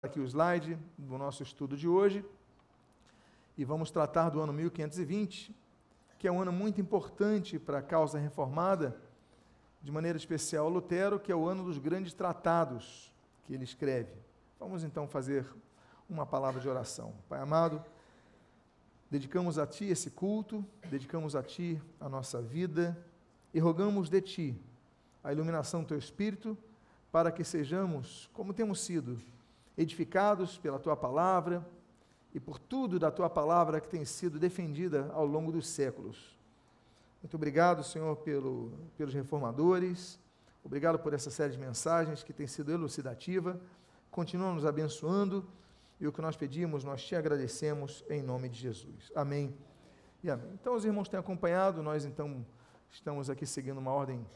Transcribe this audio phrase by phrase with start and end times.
[0.00, 2.24] aqui o slide do nosso estudo de hoje
[3.56, 5.52] e vamos tratar do ano 1520,
[6.20, 8.96] que é um ano muito importante para a causa reformada,
[9.82, 14.12] de maneira especial Lutero, que é o ano dos grandes tratados que ele escreve.
[14.60, 15.44] Vamos então fazer
[16.08, 17.12] uma palavra de oração.
[17.28, 17.84] Pai amado,
[19.10, 22.96] dedicamos a Ti esse culto, dedicamos a Ti a nossa vida
[23.52, 24.62] e rogamos de Ti
[25.24, 26.56] a iluminação do Teu Espírito
[27.10, 29.18] para que sejamos, como temos sido,
[29.78, 31.64] edificados pela tua palavra
[32.34, 36.36] e por tudo da tua palavra que tem sido defendida ao longo dos séculos.
[37.22, 40.18] Muito obrigado, Senhor, pelo, pelos reformadores.
[40.64, 43.60] Obrigado por essa série de mensagens que tem sido elucidativa.
[44.10, 45.46] Continua nos abençoando
[46.00, 49.12] e o que nós pedimos, nós te agradecemos em nome de Jesus.
[49.14, 49.54] Amém
[50.22, 50.50] e amém.
[50.54, 52.44] Então, os irmãos têm acompanhado, nós então
[52.90, 54.26] estamos aqui seguindo uma ordem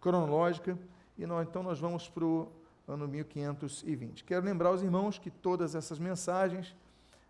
[0.00, 0.76] cronológica
[1.16, 2.59] e nós, então nós vamos para o
[2.90, 4.24] ano 1520.
[4.24, 6.74] Quero lembrar os irmãos que todas essas mensagens,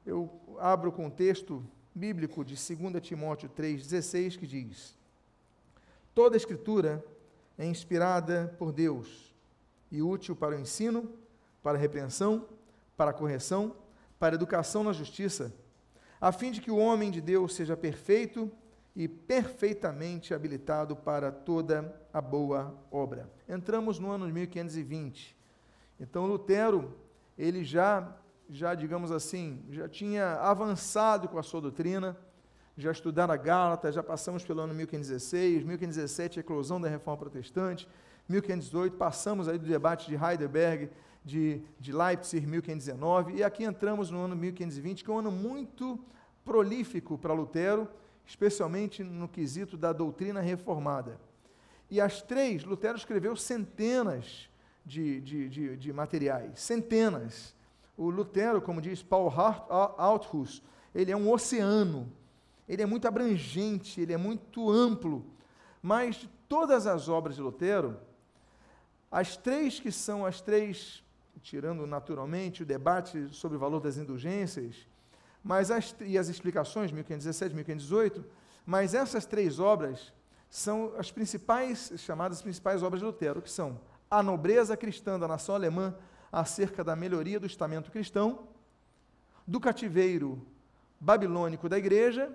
[0.06, 1.66] Eu abro com o texto
[1.96, 4.96] bíblico de 2 Timóteo 3,16, que diz:
[6.14, 7.04] Toda escritura
[7.58, 9.34] é inspirada por Deus
[9.92, 11.10] e útil para o ensino,
[11.64, 12.48] para a repreensão,
[12.96, 13.76] para a correção,
[14.20, 15.52] para a educação na justiça,
[16.24, 18.50] a fim de que o homem de Deus seja perfeito
[18.96, 23.30] e perfeitamente habilitado para toda a boa obra.
[23.46, 25.36] Entramos no ano de 1520.
[26.00, 26.96] Então Lutero,
[27.38, 28.16] ele já,
[28.50, 32.16] já digamos assim, já tinha avançado com a sua doutrina,
[32.78, 37.86] já estudara Gálatas, já passamos pelo ano 1516, 1517 a eclosão da Reforma Protestante,
[38.30, 40.90] 1518 passamos aí do debate de Heidelberg,
[41.24, 46.00] de, de Leipzig, 1519, e aqui entramos no ano 1520, que é um ano muito
[46.44, 47.88] prolífico para Lutero,
[48.26, 51.20] especialmente no quesito da doutrina reformada.
[51.90, 54.50] E as três, Lutero escreveu centenas
[54.86, 57.56] de, de, de, de materiais, centenas.
[57.98, 59.32] O Lutero, como diz Paul
[59.98, 60.64] Althus,
[60.94, 62.12] ele é um oceano,
[62.68, 65.26] ele é muito abrangente, ele é muito amplo,
[65.82, 67.98] mas de todas as obras de Lutero,
[69.12, 71.03] as três que são as três
[71.44, 74.88] tirando naturalmente o debate sobre o valor das indulgências,
[75.44, 78.26] mas as, e as explicações, 1517, 1518,
[78.66, 80.14] mas essas três obras
[80.50, 85.54] são as principais, chamadas principais obras de Lutero, que são a nobreza cristã da nação
[85.54, 85.94] alemã
[86.32, 88.48] acerca da melhoria do estamento cristão,
[89.46, 90.48] do cativeiro
[90.98, 92.34] babilônico da igreja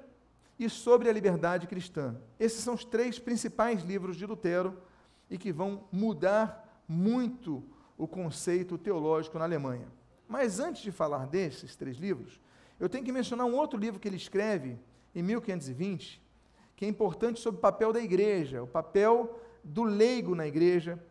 [0.59, 2.15] e sobre a liberdade cristã.
[2.39, 4.77] Esses são os três principais livros de Lutero
[5.31, 7.65] e que vão mudar muito
[7.99, 9.89] o conceito teológico na Alemanha.
[10.29, 12.41] Mas antes de falar desses três livros,
[12.79, 14.79] eu tenho que mencionar um outro livro que ele escreve
[15.15, 16.23] em 1520,
[16.77, 21.03] que é importante sobre o papel da igreja, o papel do leigo na igreja,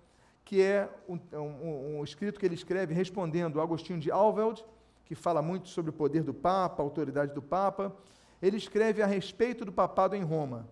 [0.45, 4.65] que é um, um, um escrito que ele escreve respondendo a Agostinho de Alveld,
[5.03, 7.93] que fala muito sobre o poder do Papa, a autoridade do Papa.
[8.41, 10.69] Ele escreve a respeito do papado em Roma.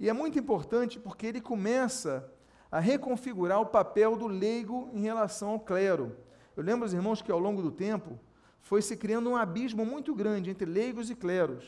[0.00, 2.32] E é muito importante porque ele começa
[2.74, 6.16] a reconfigurar o papel do leigo em relação ao clero.
[6.56, 8.18] Eu lembro, os irmãos, que ao longo do tempo
[8.62, 11.64] foi se criando um abismo muito grande entre leigos e cleros.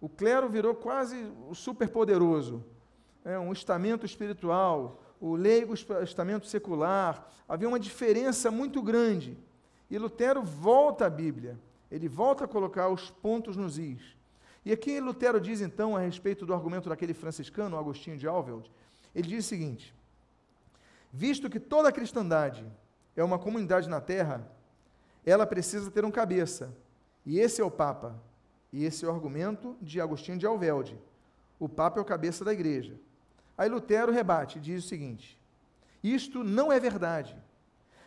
[0.00, 1.16] O clero virou quase
[1.52, 2.64] superpoderoso,
[3.24, 7.28] é, um estamento espiritual, o leigo, estamento secular.
[7.48, 9.36] Havia uma diferença muito grande.
[9.90, 11.58] E Lutero volta à Bíblia,
[11.90, 14.16] ele volta a colocar os pontos nos is.
[14.64, 18.70] E aqui Lutero diz então, a respeito do argumento daquele franciscano, Agostinho de Alveld,
[19.12, 19.92] ele diz o seguinte:
[21.12, 22.64] Visto que toda a cristandade
[23.16, 24.46] é uma comunidade na terra,
[25.24, 26.74] ela precisa ter um cabeça.
[27.26, 28.20] E esse é o Papa.
[28.72, 30.98] E esse é o argumento de Agostinho de Alvelde.
[31.58, 32.94] O Papa é o cabeça da igreja.
[33.58, 35.38] Aí Lutero rebate e diz o seguinte:
[36.02, 37.36] Isto não é verdade.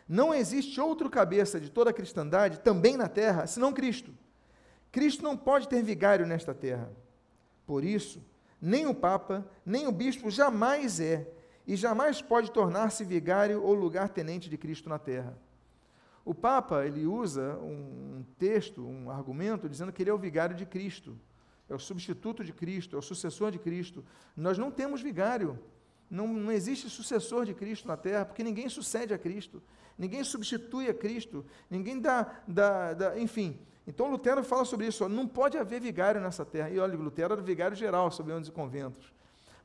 [0.07, 4.11] Não existe outro cabeça de toda a cristandade, também na terra, senão Cristo.
[4.91, 6.91] Cristo não pode ter vigário nesta terra.
[7.65, 8.21] Por isso,
[8.61, 11.27] nem o Papa, nem o bispo jamais é,
[11.65, 15.37] e jamais pode tornar-se vigário ou lugar-tenente de Cristo na terra.
[16.25, 20.65] O Papa ele usa um texto, um argumento, dizendo que ele é o vigário de
[20.65, 21.19] Cristo,
[21.69, 24.03] é o substituto de Cristo, é o sucessor de Cristo.
[24.35, 25.59] Nós não temos vigário,
[26.09, 29.61] Não, não existe sucessor de Cristo na terra, porque ninguém sucede a Cristo,
[29.97, 33.57] ninguém substitui a Cristo, ninguém dá, dá, dá enfim.
[33.87, 36.69] Então Lutero fala sobre isso, ó, não pode haver vigário nessa terra.
[36.69, 39.11] E olha, Lutero era vigário geral sobre os conventos.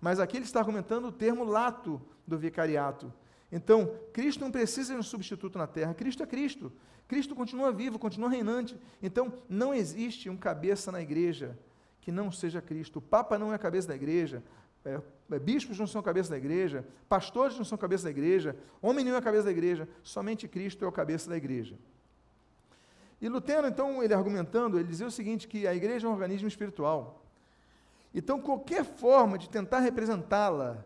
[0.00, 3.12] Mas aqui ele está argumentando o termo lato do vicariato.
[3.50, 6.70] Então, Cristo não precisa de um substituto na terra, Cristo é Cristo.
[7.06, 8.78] Cristo continua vivo, continua reinante.
[9.02, 11.58] Então, não existe um cabeça na igreja
[12.02, 12.98] que não seja Cristo.
[12.98, 14.42] O Papa não é a cabeça da igreja,
[14.84, 15.00] é,
[15.30, 19.16] é, bispos não são cabeça da igreja, pastores não são cabeça da igreja, homem nenhum
[19.16, 21.76] é a cabeça da igreja, somente Cristo é o cabeça da igreja.
[23.20, 26.46] E Lutero, então, ele argumentando, ele dizia o seguinte, que a igreja é um organismo
[26.46, 27.24] espiritual.
[28.14, 30.84] Então, qualquer forma de tentar representá-la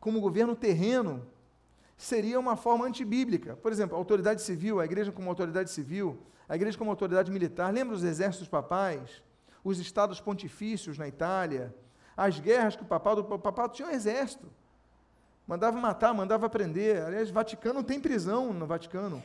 [0.00, 1.26] como governo terreno
[1.96, 3.56] seria uma forma antibíblica.
[3.56, 6.18] Por exemplo, a autoridade civil, a igreja como autoridade civil,
[6.48, 7.72] a igreja como autoridade militar.
[7.72, 9.22] Lembra os exércitos papais,
[9.62, 11.74] os estados pontifícios na Itália,
[12.16, 14.46] as guerras que o papado, o papado tinha um exército.
[15.46, 17.02] Mandava matar, mandava prender.
[17.02, 19.22] Aliás, Vaticano tem prisão no Vaticano.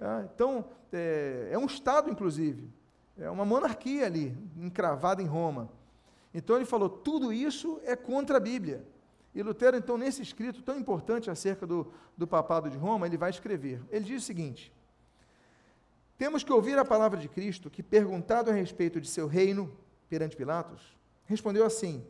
[0.00, 2.70] É, então, é, é um Estado, inclusive.
[3.18, 5.68] É uma monarquia ali, encravada em Roma.
[6.32, 8.86] Então ele falou: tudo isso é contra a Bíblia.
[9.34, 13.30] E Lutero, então, nesse escrito tão importante acerca do, do papado de Roma, ele vai
[13.30, 13.82] escrever.
[13.90, 14.72] Ele diz o seguinte:
[16.16, 19.72] Temos que ouvir a palavra de Cristo, que, perguntado a respeito de seu reino
[20.08, 22.04] perante Pilatos, respondeu assim: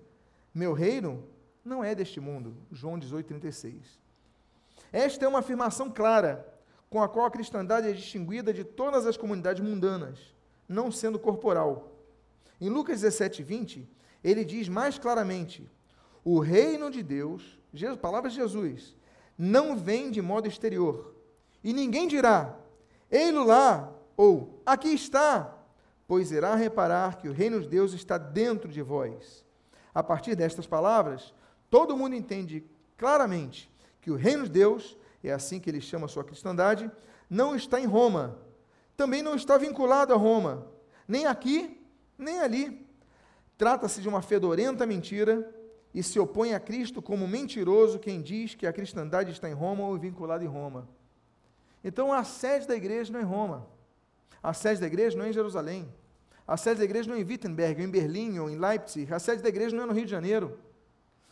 [0.55, 1.25] Meu reino
[1.65, 2.57] não é deste mundo.
[2.73, 3.99] João 18, 36.
[4.93, 6.47] Esta é uma afirmação clara,
[6.89, 10.35] com a qual a cristandade é distinguida de todas as comunidades mundanas,
[10.67, 11.93] não sendo corporal.
[12.61, 13.89] Em Lucas 17, 20,
[14.23, 15.69] ele diz mais claramente:
[16.25, 18.97] o reino de Deus, Jesus, palavras de Jesus,
[19.37, 21.15] não vem de modo exterior.
[21.63, 22.57] E ninguém dirá,
[23.11, 25.57] ei-lo lá, ou aqui está,
[26.07, 29.45] pois irá reparar que o reino de Deus está dentro de vós.
[29.95, 31.35] A partir destas palavras,
[31.71, 32.65] todo mundo entende
[32.97, 36.91] claramente que o reino de Deus, é assim que ele chama a sua cristandade,
[37.29, 38.39] não está em Roma,
[38.97, 40.67] também não está vinculado a Roma,
[41.07, 41.81] nem aqui,
[42.17, 42.88] nem ali.
[43.59, 45.53] Trata-se de uma fedorenta mentira
[45.93, 49.85] e se opõe a Cristo como mentiroso quem diz que a cristandade está em Roma
[49.85, 50.89] ou vinculada em Roma.
[51.83, 53.67] Então a sede da igreja não é em Roma.
[54.41, 55.93] A sede da igreja não é em Jerusalém.
[56.47, 59.13] A sede da igreja não é em Wittenberg, ou em Berlim, ou em Leipzig.
[59.13, 60.57] A sede da igreja não é no Rio de Janeiro.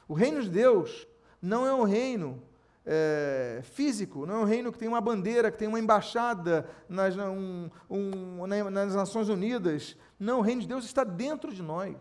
[0.09, 1.07] O reino de Deus
[1.41, 2.43] não é um reino
[2.87, 7.17] é, físico, não é um reino que tem uma bandeira, que tem uma embaixada nas,
[7.17, 9.97] um, um, nas Nações Unidas.
[10.19, 11.97] Não, o reino de Deus está dentro de nós.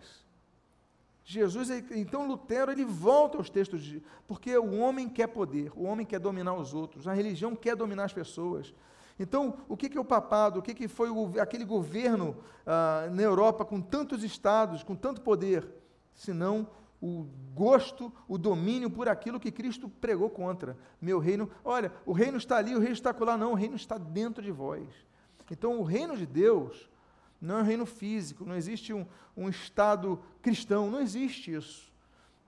[1.28, 6.06] Jesus, então Lutero, ele volta aos textos, de, porque o homem quer poder, o homem
[6.06, 8.72] quer dominar os outros, a religião quer dominar as pessoas.
[9.20, 10.60] Então, o que, que é o papado?
[10.60, 15.22] O que, que foi o, aquele governo ah, na Europa com tantos estados, com tanto
[15.22, 15.68] poder?
[16.14, 16.68] Senão
[17.06, 20.76] o gosto, o domínio por aquilo que Cristo pregou contra.
[21.00, 23.98] Meu reino, olha, o reino está ali, o reino está lá, não, o reino está
[23.98, 24.88] dentro de vós.
[25.52, 26.90] Então, o reino de Deus
[27.40, 29.06] não é um reino físico, não existe um,
[29.38, 31.94] um Estado cristão, não existe isso.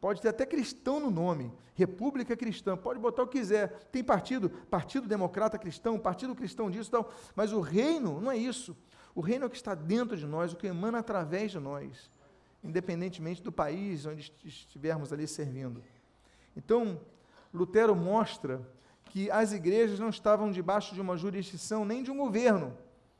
[0.01, 3.87] Pode ter até cristão no nome, República Cristã, pode botar o que quiser.
[3.91, 8.37] Tem partido, Partido Democrata Cristão, Partido Cristão disso e tal, mas o reino não é
[8.37, 8.75] isso.
[9.13, 12.09] O reino é o que está dentro de nós, o que emana através de nós,
[12.63, 15.83] independentemente do país onde estivermos ali servindo.
[16.55, 16.99] Então,
[17.53, 18.61] Lutero mostra
[19.05, 22.77] que as igrejas não estavam debaixo de uma jurisdição nem de um governo,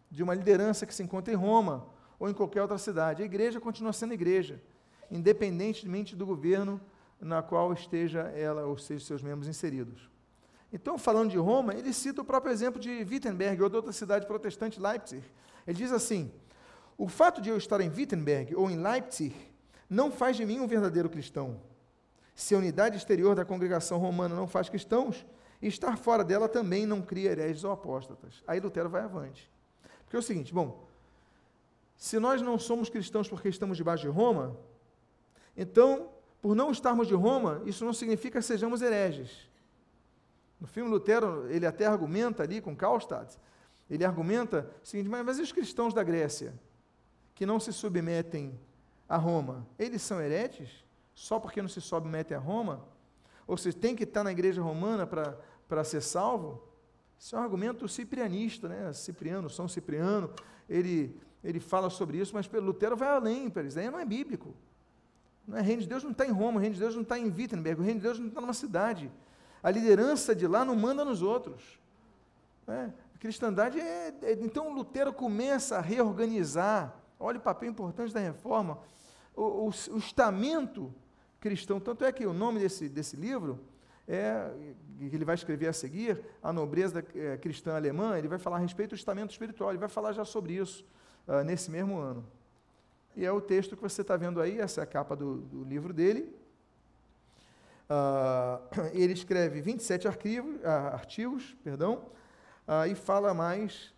[0.10, 1.88] de uma liderança que se encontra em Roma
[2.20, 3.22] ou em qualquer outra cidade.
[3.22, 4.62] A igreja continua sendo igreja,
[5.10, 6.82] independentemente do governo
[7.20, 10.10] na qual esteja ela ou seja seus membros inseridos.
[10.72, 14.28] Então, falando de Roma, ele cita o próprio exemplo de Wittenberg ou de outra cidade
[14.28, 15.24] protestante, Leipzig.
[15.66, 16.32] Ele diz assim:
[16.98, 19.36] O fato de eu estar em Wittenberg ou em Leipzig
[19.90, 21.60] não faz de mim um verdadeiro cristão.
[22.34, 25.26] Se a unidade exterior da congregação romana não faz cristãos,
[25.62, 28.44] estar fora dela também não cria hereges ou apóstatas.
[28.48, 29.52] Aí Lutero vai avante.
[30.04, 30.88] Porque é o seguinte, bom,
[31.98, 34.58] se nós não somos cristãos porque estamos debaixo de Roma,
[35.56, 36.10] então,
[36.42, 39.50] por não estarmos de Roma, isso não significa que sejamos hereges.
[40.60, 43.38] No filme Lutero, ele até argumenta ali com Kallstadt,
[43.90, 46.54] ele argumenta o seguinte, mas, mas e os cristãos da Grécia,
[47.38, 48.60] que não se submetem
[49.08, 50.84] a Roma, eles são hereges?
[51.14, 52.84] Só porque não se submetem a Roma?
[53.46, 56.64] Ou seja, tem que estar na igreja romana para ser salvo?
[57.18, 58.92] Isso é um argumento ciprianista, né?
[58.92, 60.32] Cipriano, São Cipriano,
[60.68, 64.56] ele, ele fala sobre isso, mas Lutero vai além, para isso aí não é bíblico.
[65.48, 67.04] Não é, o reino de Deus não está em Roma, o reino de Deus não
[67.04, 69.12] está em Wittenberg, o reino de Deus não está numa cidade.
[69.62, 71.80] A liderança de lá não manda nos outros.
[72.68, 74.32] É, a cristandade é, é.
[74.34, 76.96] Então Lutero começa a reorganizar.
[77.20, 78.80] Olha o papel importante da reforma.
[79.36, 80.94] O, o, o estamento
[81.40, 81.80] cristão.
[81.80, 83.60] Tanto é que o nome desse, desse livro
[84.08, 84.50] é,
[84.98, 88.60] que ele vai escrever a seguir, a nobreza é, cristã alemã, ele vai falar a
[88.60, 90.86] respeito do estamento espiritual, ele vai falar já sobre isso
[91.28, 92.26] uh, nesse mesmo ano.
[93.16, 95.64] E é o texto que você está vendo aí, essa é a capa do, do
[95.64, 96.34] livro dele.
[97.90, 102.06] Uh, ele escreve 27 arquivos, uh, artigos perdão,
[102.90, 103.94] e fala mais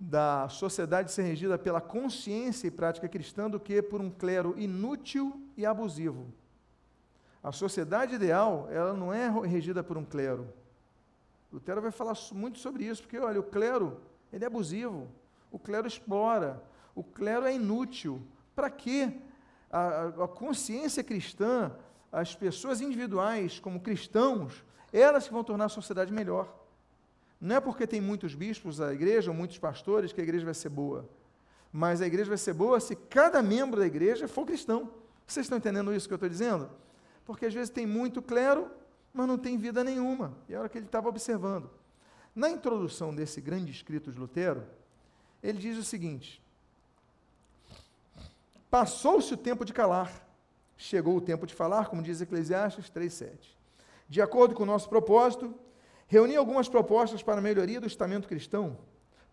[0.00, 5.46] da sociedade ser regida pela consciência e prática cristã do que por um clero inútil
[5.58, 6.32] e abusivo.
[7.42, 10.48] A sociedade ideal, ela não é regida por um clero.
[11.52, 14.00] Lutero vai falar muito sobre isso, porque olha, o clero,
[14.32, 15.06] ele é abusivo,
[15.50, 16.62] o clero explora,
[16.94, 18.22] o clero é inútil.
[18.54, 19.12] Para quê?
[19.70, 21.72] A, a consciência cristã,
[22.10, 26.59] as pessoas individuais como cristãos, elas que vão tornar a sociedade melhor.
[27.40, 30.54] Não é porque tem muitos bispos na igreja ou muitos pastores que a igreja vai
[30.54, 31.08] ser boa.
[31.72, 34.90] Mas a igreja vai ser boa se cada membro da igreja for cristão.
[35.26, 36.68] Vocês estão entendendo isso que eu estou dizendo?
[37.30, 38.68] porque às vezes tem muito clero,
[39.14, 40.36] mas não tem vida nenhuma.
[40.48, 41.70] E era o que ele estava observando.
[42.34, 44.66] Na introdução desse grande escrito de Lutero,
[45.40, 46.42] ele diz o seguinte:
[48.68, 50.26] Passou-se o tempo de calar,
[50.76, 53.56] chegou o tempo de falar, como diz Eclesiastes 3,7.
[54.08, 55.54] De acordo com o nosso propósito,
[56.10, 58.76] reuni algumas propostas para a melhoria do estamento cristão,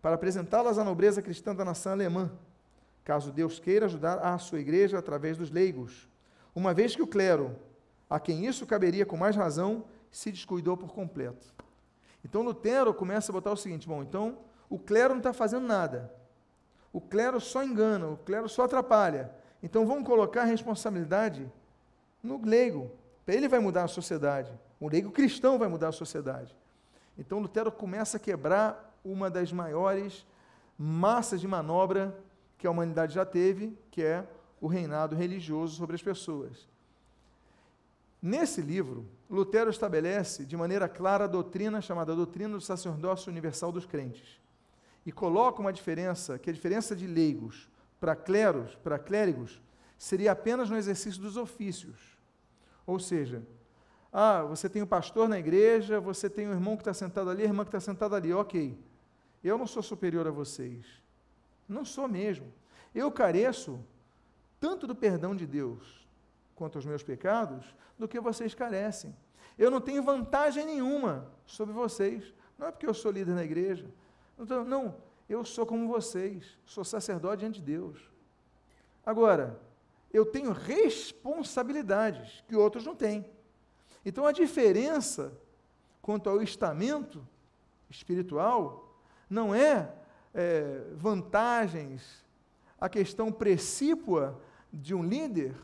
[0.00, 2.30] para apresentá-las à nobreza cristã da nação alemã,
[3.04, 6.08] caso Deus queira ajudar a sua igreja através dos leigos,
[6.54, 7.56] uma vez que o clero
[8.08, 11.52] a quem isso caberia com mais razão, se descuidou por completo.
[12.24, 14.38] Então Lutero começa a botar o seguinte: bom, então
[14.70, 16.14] o clero não está fazendo nada,
[16.92, 19.30] o clero só engana, o clero só atrapalha.
[19.60, 21.50] Então vamos colocar a responsabilidade
[22.22, 22.90] no leigo.
[23.26, 24.50] Ele vai mudar a sociedade.
[24.80, 26.56] O leigo cristão vai mudar a sociedade.
[27.18, 30.24] Então Lutero começa a quebrar uma das maiores
[30.78, 32.16] massas de manobra
[32.56, 34.26] que a humanidade já teve, que é
[34.60, 36.68] o reinado religioso sobre as pessoas.
[38.20, 43.86] Nesse livro, Lutero estabelece de maneira clara a doutrina chamada doutrina do sacerdócio universal dos
[43.86, 44.40] crentes.
[45.06, 47.68] E coloca uma diferença, que a diferença de leigos
[48.00, 49.60] para cleros, para clérigos,
[49.96, 51.96] seria apenas no exercício dos ofícios.
[52.86, 53.42] Ou seja,
[54.12, 56.94] ah, você tem o um pastor na igreja, você tem o um irmão que está
[56.94, 58.78] sentado ali, a irmã que está sentada ali, ok.
[59.42, 60.86] Eu não sou superior a vocês.
[61.68, 62.52] Não sou mesmo.
[62.94, 63.78] Eu careço
[64.58, 66.08] tanto do perdão de Deus,
[66.54, 67.64] quanto aos meus pecados
[67.98, 69.14] do que vocês carecem.
[69.58, 72.32] Eu não tenho vantagem nenhuma sobre vocês.
[72.58, 73.86] Não é porque eu sou líder na igreja.
[74.36, 76.56] Não, não eu sou como vocês.
[76.64, 78.00] Sou sacerdote diante de Deus.
[79.04, 79.60] Agora,
[80.12, 83.28] eu tenho responsabilidades que outros não têm.
[84.04, 85.32] Então a diferença
[86.00, 87.26] quanto ao estamento
[87.90, 89.92] espiritual não é,
[90.34, 92.24] é vantagens,
[92.80, 94.40] a questão precípua
[94.72, 95.54] de um líder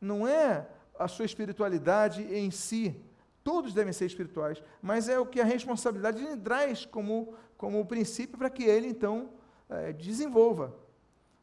[0.00, 0.66] não é
[0.98, 2.94] a sua espiritualidade em si.
[3.42, 8.38] Todos devem ser espirituais, mas é o que a responsabilidade lhe traz como, como princípio
[8.38, 9.30] para que ele, então,
[9.68, 10.74] é, desenvolva.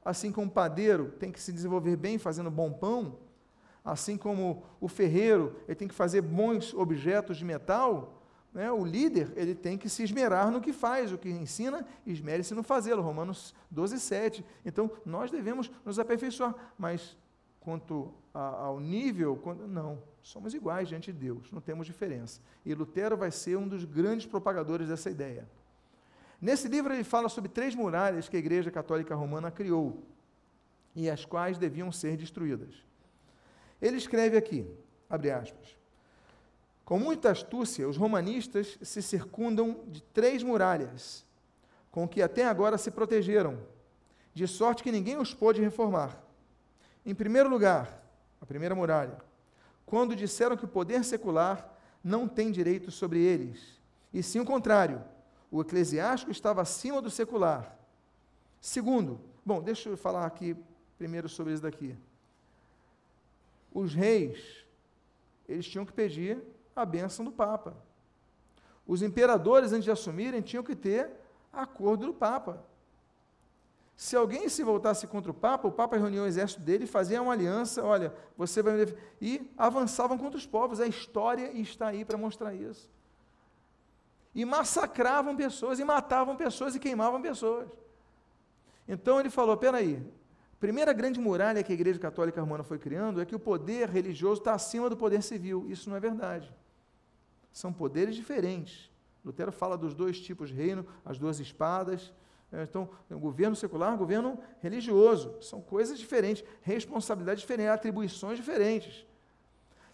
[0.04, 3.20] Assim como o padeiro tem que se desenvolver bem fazendo bom pão,
[3.84, 8.22] assim como o ferreiro ele tem que fazer bons objetos de metal,
[8.54, 12.54] né, o líder ele tem que se esmerar no que faz, o que ensina, esmere-se
[12.54, 13.02] no fazê-lo.
[13.02, 14.46] Romanos 12, 7.
[14.66, 17.18] Então, nós devemos nos aperfeiçoar, mas
[17.62, 22.42] quanto a, ao nível, quando, não, somos iguais diante de Deus, não temos diferença.
[22.66, 25.48] E Lutero vai ser um dos grandes propagadores dessa ideia.
[26.42, 30.04] Nesse livro ele fala sobre três muralhas que a Igreja Católica Romana criou
[30.96, 32.91] e as quais deviam ser destruídas.
[33.82, 34.70] Ele escreve aqui,
[35.10, 35.76] abre aspas,
[36.86, 41.26] com muita astúcia, os romanistas se circundam de três muralhas,
[41.90, 43.60] com que até agora se protegeram,
[44.34, 46.22] de sorte que ninguém os pôde reformar.
[47.06, 48.04] Em primeiro lugar,
[48.42, 49.18] a primeira muralha,
[49.86, 51.74] quando disseram que o poder secular
[52.04, 53.80] não tem direito sobre eles,
[54.14, 55.04] e sim o contrário,
[55.50, 57.78] o eclesiástico estava acima do secular.
[58.60, 60.56] Segundo, bom, deixa eu falar aqui
[60.98, 61.96] primeiro sobre isso daqui.
[63.74, 64.66] Os reis,
[65.48, 66.42] eles tinham que pedir
[66.76, 67.76] a bênção do Papa.
[68.86, 71.10] Os imperadores, antes de assumirem, tinham que ter
[71.52, 72.64] acordo do Papa.
[73.96, 77.34] Se alguém se voltasse contra o Papa, o Papa reunia o exército dele, fazia uma
[77.34, 80.80] aliança, olha, você vai me e avançavam contra os povos.
[80.80, 82.90] A história está aí para mostrar isso.
[84.34, 87.70] E massacravam pessoas, e matavam pessoas, e queimavam pessoas.
[88.88, 90.04] Então ele falou: peraí,
[90.62, 94.40] primeira grande muralha que a Igreja Católica Romana foi criando é que o poder religioso
[94.40, 95.66] está acima do poder civil.
[95.68, 96.54] Isso não é verdade.
[97.52, 98.90] São poderes diferentes.
[99.26, 102.14] Lutero fala dos dois tipos de reino, as duas espadas,
[102.52, 105.36] é, então, governo secular, governo religioso.
[105.42, 109.04] São coisas diferentes, responsabilidades diferentes, atribuições diferentes.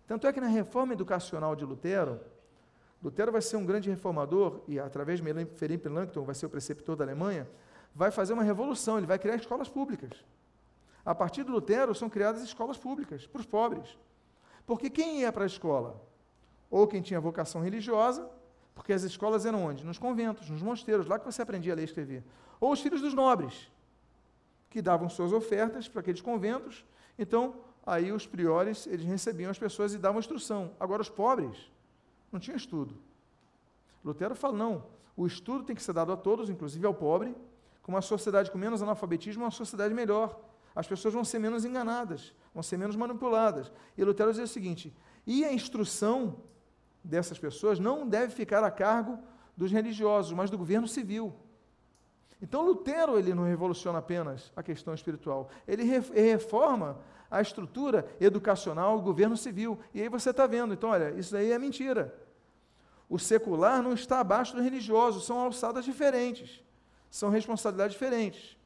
[0.05, 2.19] Tanto é que na reforma educacional de Lutero,
[3.01, 7.05] Lutero vai ser um grande reformador e, através de Langton, vai ser o preceptor da
[7.05, 7.47] Alemanha,
[7.95, 10.12] vai fazer uma revolução, ele vai criar escolas públicas.
[11.07, 13.97] A partir do Lutero são criadas escolas públicas para os pobres.
[14.65, 16.03] Porque quem ia para a escola?
[16.69, 18.29] Ou quem tinha vocação religiosa,
[18.75, 19.85] porque as escolas eram onde?
[19.85, 22.25] Nos conventos, nos mosteiros, lá que você aprendia a ler e escrever.
[22.59, 23.71] Ou os filhos dos nobres,
[24.69, 26.83] que davam suas ofertas para aqueles conventos.
[27.17, 30.71] Então, aí os priores, eles recebiam as pessoas e davam instrução.
[30.77, 31.71] Agora, os pobres
[32.29, 32.97] não tinham estudo.
[34.03, 34.83] Lutero fala, não,
[35.15, 37.33] o estudo tem que ser dado a todos, inclusive ao pobre,
[37.81, 40.37] com uma sociedade com menos analfabetismo, uma sociedade melhor.
[40.77, 43.72] As pessoas vão ser menos enganadas, vão ser menos manipuladas.
[43.98, 46.38] E Lutero dizia o seguinte: e a instrução
[47.03, 49.17] dessas pessoas não deve ficar a cargo
[49.55, 51.34] dos religiosos, mas do governo civil.
[52.39, 57.00] Então Lutero ele não revoluciona apenas a questão espiritual, ele reforma
[57.31, 59.79] a estrutura educacional, o governo civil.
[59.93, 62.15] E aí você está vendo, então olha, isso aí é mentira.
[63.10, 66.62] O secular não está abaixo do religioso, são alçadas diferentes
[67.10, 68.57] são responsabilidades diferentes.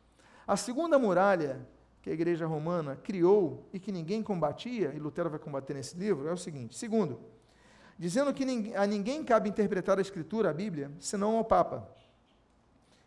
[0.48, 1.66] A segunda muralha
[2.02, 6.28] que a igreja romana criou e que ninguém combatia, e Lutero vai combater nesse livro,
[6.28, 7.20] é o seguinte: segundo,
[7.98, 8.44] dizendo que
[8.76, 11.88] a ninguém cabe interpretar a Escritura, a Bíblia, senão ao Papa.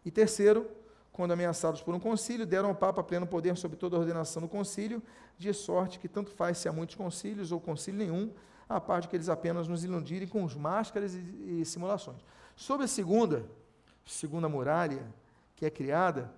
[0.04, 0.70] E terceiro,
[1.12, 4.48] quando ameaçados por um concílio, deram ao Papa pleno poder sobre toda a ordenação do
[4.48, 5.02] concílio,
[5.36, 8.32] de sorte que tanto faz se há muitos concílios ou concílio nenhum,
[8.68, 12.18] a parte que eles apenas nos iludirem com os máscaras e, e simulações.
[12.54, 13.44] Sobre a segunda,
[14.06, 15.04] segunda muralha,
[15.56, 16.32] que é criada,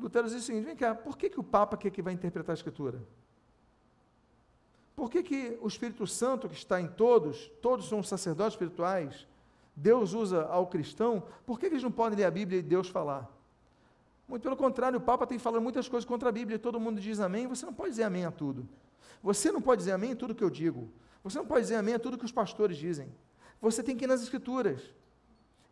[0.00, 2.52] Lutero diz o seguinte: vem cá, por que, que o Papa quer que vai interpretar
[2.52, 3.02] a Escritura?
[4.94, 9.26] Por que, que o Espírito Santo, que está em todos, todos são sacerdotes espirituais,
[9.76, 12.88] Deus usa ao cristão, por que, que eles não podem ler a Bíblia e Deus
[12.88, 13.30] falar?
[14.26, 17.00] Muito pelo contrário, o Papa tem falado muitas coisas contra a Bíblia e todo mundo
[17.00, 17.46] diz amém.
[17.46, 18.68] Você não pode dizer amém a tudo.
[19.22, 20.90] Você não pode dizer amém a tudo que eu digo.
[21.22, 23.08] Você não pode dizer amém a tudo que os pastores dizem.
[23.60, 24.82] Você tem que ir nas Escrituras.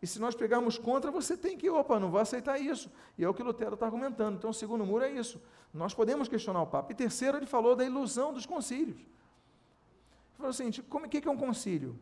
[0.02, 2.90] E se nós pegarmos contra, você tem que, opa, não vou aceitar isso.
[3.16, 4.36] E é o que Lutero está argumentando.
[4.36, 5.40] Então, o segundo muro é isso.
[5.72, 6.92] Nós podemos questionar o Papa.
[6.92, 8.98] E terceiro, ele falou da ilusão dos concílios.
[8.98, 11.98] Ele falou assim: o que é um concílio?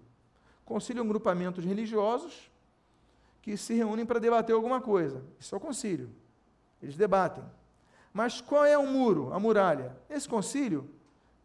[0.64, 2.50] Concílio é um grupamento de religiosos
[3.42, 5.22] que se reúnem para debater alguma coisa.
[5.38, 6.10] Isso é o concílio.
[6.82, 7.44] Eles debatem.
[8.12, 9.96] Mas qual é o muro, a muralha?
[10.08, 10.88] Esse concílio,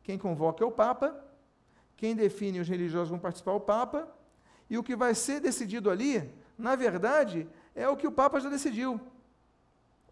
[0.04, 1.16] quem convoca é o Papa,
[1.98, 4.08] quem define os religiosos vão participar é o Papa,
[4.70, 8.50] e o que vai ser decidido ali, na verdade, é o que o Papa já
[8.50, 9.00] decidiu.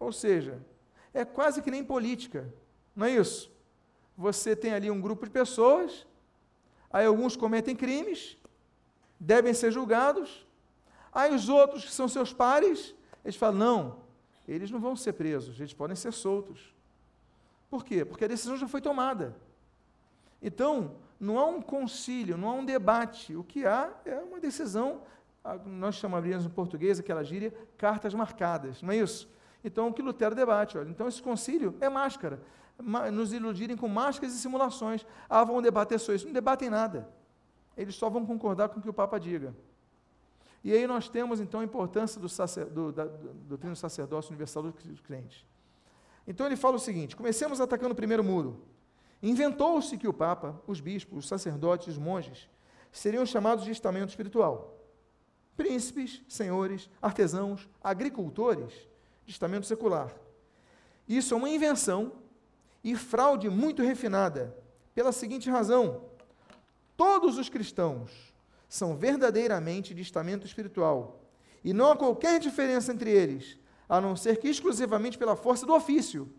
[0.00, 0.60] Ou seja,
[1.12, 2.52] é quase que nem política,
[2.96, 3.52] não é isso?
[4.16, 6.06] Você tem ali um grupo de pessoas,
[6.90, 8.38] aí alguns cometem crimes,
[9.20, 10.46] devem ser julgados,
[11.12, 13.98] aí os outros, que são seus pares, eles falam: não,
[14.46, 16.74] eles não vão ser presos, eles podem ser soltos.
[17.68, 18.04] Por quê?
[18.04, 19.36] Porque a decisão já foi tomada.
[20.40, 23.36] Então, não há um concílio, não há um debate.
[23.36, 25.02] O que há é uma decisão,
[25.64, 29.28] nós chamaríamos em português aquela gíria, cartas marcadas, não é isso?
[29.62, 30.78] Então, o que Lutero debate?
[30.78, 32.40] Olha, então, esse concílio é máscara.
[33.12, 35.04] Nos iludirem com máscaras e simulações.
[35.28, 36.26] Ah, vão debater só isso.
[36.26, 37.08] Não debatem nada.
[37.76, 39.54] Eles só vão concordar com o que o Papa diga.
[40.62, 44.62] E aí nós temos, então, a importância do, sacer, do, da, do, do sacerdócio universal
[44.62, 45.44] dos crentes.
[46.26, 48.64] Então, ele fala o seguinte: comecemos atacando o primeiro muro.
[49.20, 52.48] Inventou-se que o Papa, os bispos, os sacerdotes, os monges
[52.92, 54.77] seriam chamados de estamento espiritual.
[55.58, 58.72] Príncipes, senhores, artesãos, agricultores,
[59.26, 60.14] de estamento secular.
[61.06, 62.12] Isso é uma invenção
[62.82, 64.56] e fraude muito refinada,
[64.94, 66.04] pela seguinte razão:
[66.96, 68.32] todos os cristãos
[68.68, 71.20] são verdadeiramente de estamento espiritual,
[71.62, 75.74] e não há qualquer diferença entre eles, a não ser que exclusivamente pela força do
[75.74, 76.32] ofício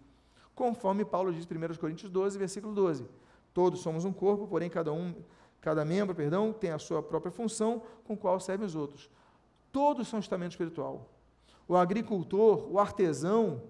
[0.59, 3.05] conforme Paulo diz em 1 Coríntios 12, versículo 12.
[3.53, 5.15] Todos somos um corpo, porém cada um,
[5.61, 9.09] cada membro, perdão, tem a sua própria função com qual servem os outros.
[9.71, 11.09] Todos são estamento espiritual.
[11.67, 13.61] O agricultor, o artesão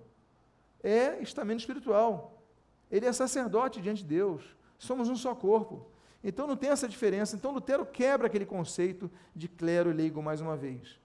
[0.83, 2.41] é estamento espiritual.
[2.89, 4.55] Ele é sacerdote diante de Deus.
[4.77, 5.85] Somos um só corpo.
[6.23, 7.35] Então não tem essa diferença.
[7.35, 10.99] Então Lutero quebra aquele conceito de clero e leigo mais uma vez.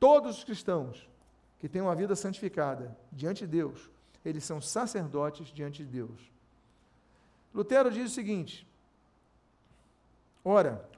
[0.00, 1.08] Todos os cristãos
[1.58, 3.90] que têm uma vida santificada diante de Deus
[4.28, 6.32] eles são sacerdotes diante de Deus.
[7.54, 8.66] Lutero diz o seguinte:
[10.48, 10.88] ora,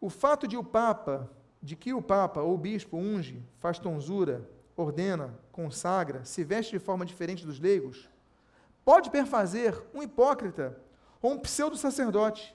[0.00, 1.30] o fato de o Papa,
[1.62, 6.78] de que o Papa ou o bispo unge, faz tonsura, ordena, consagra, se veste de
[6.78, 8.08] forma diferente dos leigos,
[8.84, 10.78] pode perfazer um hipócrita
[11.22, 12.54] ou um pseudo-sacerdote.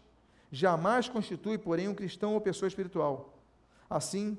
[0.52, 3.34] Jamais constitui, porém, um cristão ou pessoa espiritual.
[3.90, 4.38] Assim,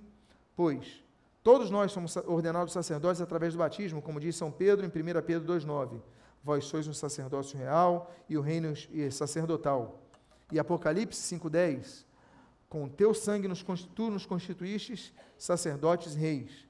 [0.54, 1.02] pois,
[1.42, 5.54] Todos nós somos ordenados sacerdotes através do batismo, como diz São Pedro em 1 Pedro
[5.54, 5.98] 2,9.
[6.44, 8.74] Vós sois um sacerdócio real e o reino
[9.10, 9.99] sacerdotal.
[10.50, 12.04] E Apocalipse 5,10.
[12.68, 13.62] Com teu sangue nos,
[13.94, 16.68] tu nos constituístes sacerdotes reis.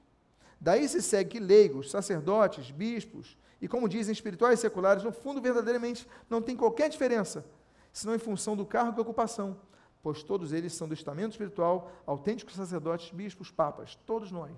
[0.59, 6.07] Daí se segue que leigos, sacerdotes, bispos, e como dizem espirituais seculares, no fundo, verdadeiramente,
[6.29, 7.45] não tem qualquer diferença,
[7.93, 9.57] senão em função do cargo e ocupação,
[10.01, 14.51] pois todos eles são do estamento espiritual, autênticos sacerdotes, bispos, papas, todos nós,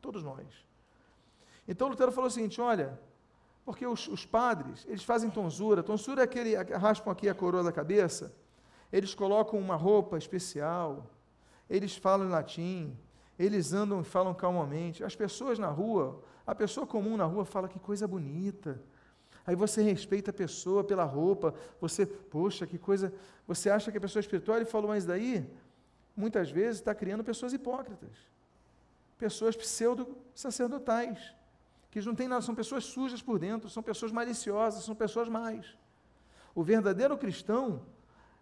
[0.00, 0.46] todos nós.
[1.68, 2.98] Então Lutero falou o seguinte: olha,
[3.64, 7.72] porque os, os padres, eles fazem tonsura, tonsura é aquele, raspam aqui a coroa da
[7.72, 8.34] cabeça,
[8.92, 11.06] eles colocam uma roupa especial,
[11.68, 12.96] eles falam em latim,
[13.38, 15.04] eles andam e falam calmamente.
[15.04, 18.82] As pessoas na rua, a pessoa comum na rua fala que coisa bonita.
[19.46, 23.12] Aí você respeita a pessoa pela roupa, você, poxa, que coisa.
[23.46, 25.48] Você acha que a pessoa é espiritual, ele falou, mas daí,
[26.14, 28.10] muitas vezes, está criando pessoas hipócritas,
[29.18, 31.34] pessoas pseudo-sacerdotais,
[31.90, 35.76] que não tem nada, são pessoas sujas por dentro, são pessoas maliciosas, são pessoas mais.
[36.54, 37.82] O verdadeiro cristão,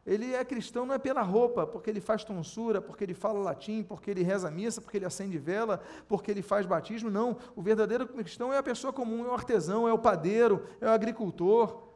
[0.09, 3.83] ele é cristão não é pela roupa, porque ele faz tonsura, porque ele fala latim,
[3.83, 7.11] porque ele reza missa, porque ele acende vela, porque ele faz batismo.
[7.11, 7.37] Não.
[7.55, 10.91] O verdadeiro cristão é a pessoa comum, é o artesão, é o padeiro, é o
[10.91, 11.89] agricultor.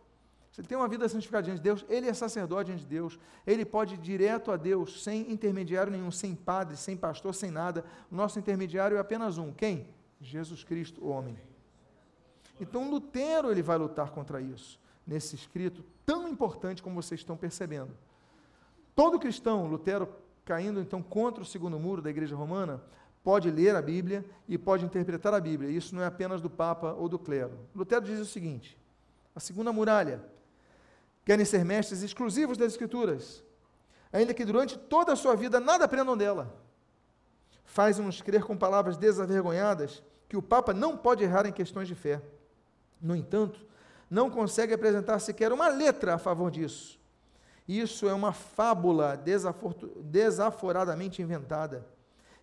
[0.59, 3.18] Ele tem uma vida santificada diante de Deus, ele é sacerdote diante de Deus.
[3.46, 7.83] Ele pode ir direto a Deus, sem intermediário nenhum, sem padre, sem pastor, sem nada.
[8.11, 9.55] O nosso intermediário é apenas um.
[9.55, 9.88] Quem?
[10.20, 11.38] Jesus Cristo, o homem.
[12.61, 17.90] Então Lutero ele vai lutar contra isso nesse escrito tão importante como vocês estão percebendo.
[18.94, 20.08] Todo cristão, Lutero
[20.44, 22.82] caindo então contra o segundo muro da igreja romana,
[23.22, 25.70] pode ler a Bíblia e pode interpretar a Bíblia.
[25.70, 27.58] Isso não é apenas do Papa ou do clero.
[27.74, 28.78] Lutero diz o seguinte:
[29.34, 30.22] a segunda muralha
[31.24, 33.44] querem ser mestres exclusivos das Escrituras,
[34.12, 36.54] ainda que durante toda a sua vida nada aprendam dela.
[37.64, 42.20] Faz-nos crer com palavras desavergonhadas que o Papa não pode errar em questões de fé.
[43.00, 43.64] No entanto,
[44.12, 47.01] não consegue apresentar sequer uma letra a favor disso.
[47.66, 49.18] Isso é uma fábula
[50.03, 51.87] desaforadamente inventada.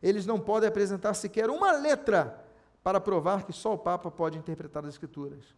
[0.01, 2.43] Eles não podem apresentar sequer uma letra
[2.81, 5.53] para provar que só o Papa pode interpretar as Escrituras.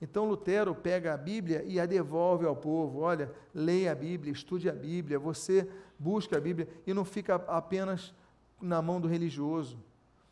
[0.00, 3.00] Então Lutero pega a Bíblia e a devolve ao povo.
[3.00, 8.14] Olha, leia a Bíblia, estude a Bíblia, você busca a Bíblia e não fica apenas
[8.60, 9.76] na mão do religioso.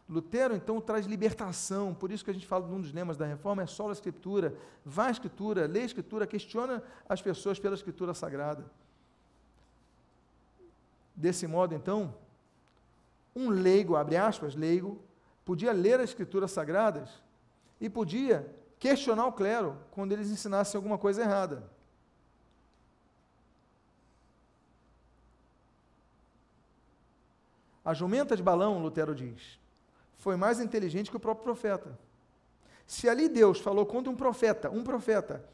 [0.09, 3.27] Lutero, então, traz libertação, por isso que a gente fala de um dos lemas da
[3.27, 4.57] reforma, é só a Escritura.
[4.83, 8.65] Vá à Escritura, lê a Escritura, questiona as pessoas pela Escritura Sagrada.
[11.15, 12.15] Desse modo, então,
[13.37, 14.99] um leigo, abre aspas, leigo,
[15.45, 17.11] podia ler as Escrituras Sagradas
[17.79, 21.71] e podia questionar o clero quando eles ensinassem alguma coisa errada.
[27.85, 29.59] A jumenta de balão, Lutero diz,
[30.19, 31.99] foi mais inteligente que o próprio profeta.
[32.87, 35.45] Se ali Deus falou contra um profeta, um profeta,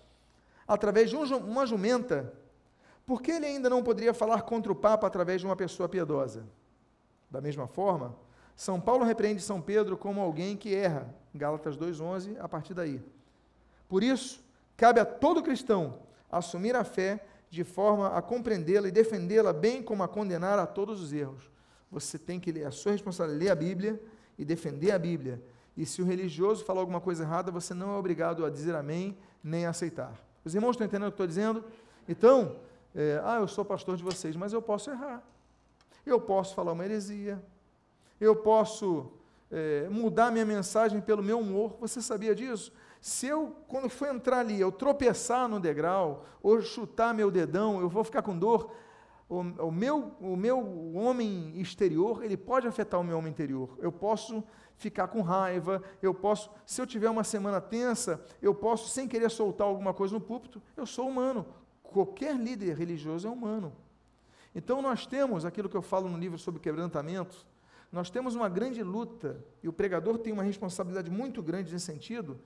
[0.66, 2.32] através de um, uma jumenta,
[3.06, 6.46] por que ele ainda não poderia falar contra o Papa através de uma pessoa piedosa?
[7.30, 8.16] Da mesma forma,
[8.56, 13.02] São Paulo repreende São Pedro como alguém que erra, Gálatas 2,11, a partir daí.
[13.88, 14.42] Por isso,
[14.76, 15.98] cabe a todo cristão
[16.30, 21.00] assumir a fé de forma a compreendê-la e defendê-la, bem como a condenar a todos
[21.02, 21.50] os erros.
[21.90, 24.02] Você tem que ler, a sua responsabilidade é ler a Bíblia,
[24.38, 25.42] e defender a Bíblia.
[25.76, 29.16] E se o religioso falar alguma coisa errada, você não é obrigado a dizer amém,
[29.42, 30.14] nem a aceitar.
[30.44, 31.64] Os irmãos estão entendendo o que estou dizendo?
[32.08, 32.56] Então,
[32.94, 35.22] é, ah, eu sou pastor de vocês, mas eu posso errar.
[36.06, 37.42] Eu posso falar uma heresia.
[38.20, 39.10] Eu posso
[39.50, 41.76] é, mudar minha mensagem pelo meu humor.
[41.80, 42.72] Você sabia disso?
[43.00, 47.88] Se eu, quando for entrar ali, eu tropeçar no degrau, ou chutar meu dedão, eu
[47.88, 48.72] vou ficar com dor,
[49.28, 53.76] o, o, meu, o meu homem exterior, ele pode afetar o meu homem interior.
[53.80, 54.44] Eu posso
[54.76, 59.30] ficar com raiva, eu posso, se eu tiver uma semana tensa, eu posso, sem querer
[59.30, 61.46] soltar alguma coisa no púlpito, eu sou humano.
[61.82, 63.72] Qualquer líder religioso é humano.
[64.54, 67.46] Então nós temos aquilo que eu falo no livro sobre quebrantamento,
[67.90, 72.40] nós temos uma grande luta, e o pregador tem uma responsabilidade muito grande nesse sentido,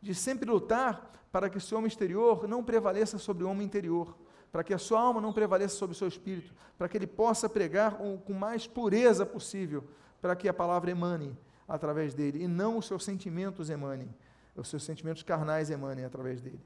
[0.00, 4.14] de sempre lutar para que seu homem exterior não prevaleça sobre o homem interior
[4.52, 7.48] para que a sua alma não prevaleça sobre o seu espírito, para que ele possa
[7.48, 9.84] pregar com, mais pureza possível,
[10.20, 11.36] para que a palavra emane
[11.68, 14.12] através dele, e não os seus sentimentos emanem,
[14.56, 16.60] os seus sentimentos carnais emanem através dele.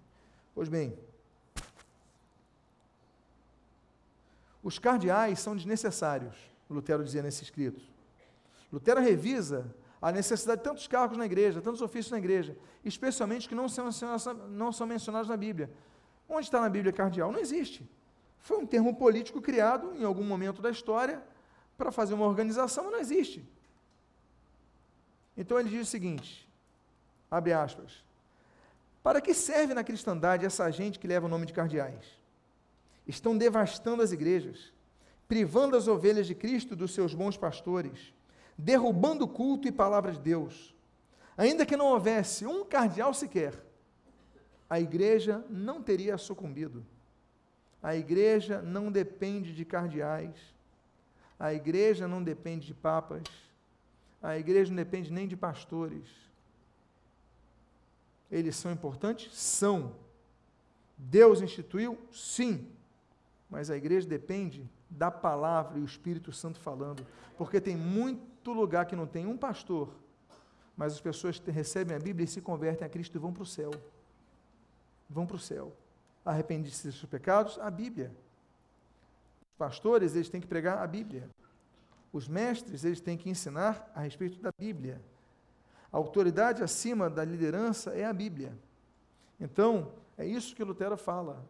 [0.55, 0.99] Pois bem,
[4.62, 6.35] os cardeais são desnecessários,
[6.70, 7.83] Lutero dizia nesse escrito.
[8.73, 13.55] Lutero revisa a necessidade de tantos cargos na igreja, tantos ofícios na igreja, especialmente que
[13.55, 13.88] não são,
[14.51, 15.70] não são mencionados na Bíblia.
[16.28, 17.30] Onde está na Bíblia cardeal?
[17.30, 17.88] Não existe.
[18.38, 21.22] Foi um termo político criado em algum momento da história
[21.76, 23.44] para fazer uma organização, não existe.
[25.37, 26.48] Então ele diz o seguinte:
[27.30, 28.04] abre aspas.
[29.02, 32.04] Para que serve na cristandade essa gente que leva o nome de cardeais?
[33.06, 34.72] Estão devastando as igrejas,
[35.28, 38.14] privando as ovelhas de Cristo dos seus bons pastores,
[38.56, 40.74] derrubando o culto e palavra de Deus.
[41.37, 43.54] Ainda que não houvesse um cardeal sequer,
[44.74, 46.84] a igreja não teria sucumbido.
[47.80, 50.34] A igreja não depende de cardeais,
[51.38, 53.22] a igreja não depende de papas,
[54.20, 56.08] a igreja não depende nem de pastores.
[58.28, 59.32] Eles são importantes?
[59.38, 59.94] São.
[60.98, 61.96] Deus instituiu?
[62.10, 62.66] Sim.
[63.48, 67.06] Mas a igreja depende da palavra e o Espírito Santo falando.
[67.38, 69.94] Porque tem muito lugar que não tem um pastor,
[70.76, 73.46] mas as pessoas recebem a Bíblia e se convertem a Cristo e vão para o
[73.46, 73.70] céu.
[75.09, 75.73] Vão para o céu.
[76.25, 77.59] Arrependem-se dos seus pecados?
[77.59, 78.11] A Bíblia.
[79.43, 81.29] Os pastores, eles têm que pregar a Bíblia.
[82.12, 85.01] Os mestres, eles têm que ensinar a respeito da Bíblia.
[85.93, 88.57] A autoridade acima da liderança é a Bíblia.
[89.40, 91.45] Então, é isso que Lutero fala.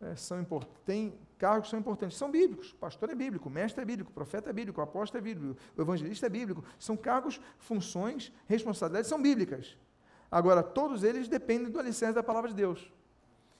[0.00, 0.44] É, são
[0.84, 2.72] tem cargos que são importantes, são bíblicos.
[2.72, 6.64] Pastor é bíblico, mestre é bíblico, profeta é bíblico, apóstolo é bíblico, evangelista é bíblico.
[6.78, 9.76] São cargos, funções, responsabilidades são bíblicas.
[10.30, 12.92] Agora, todos eles dependem do alicerce da palavra de Deus.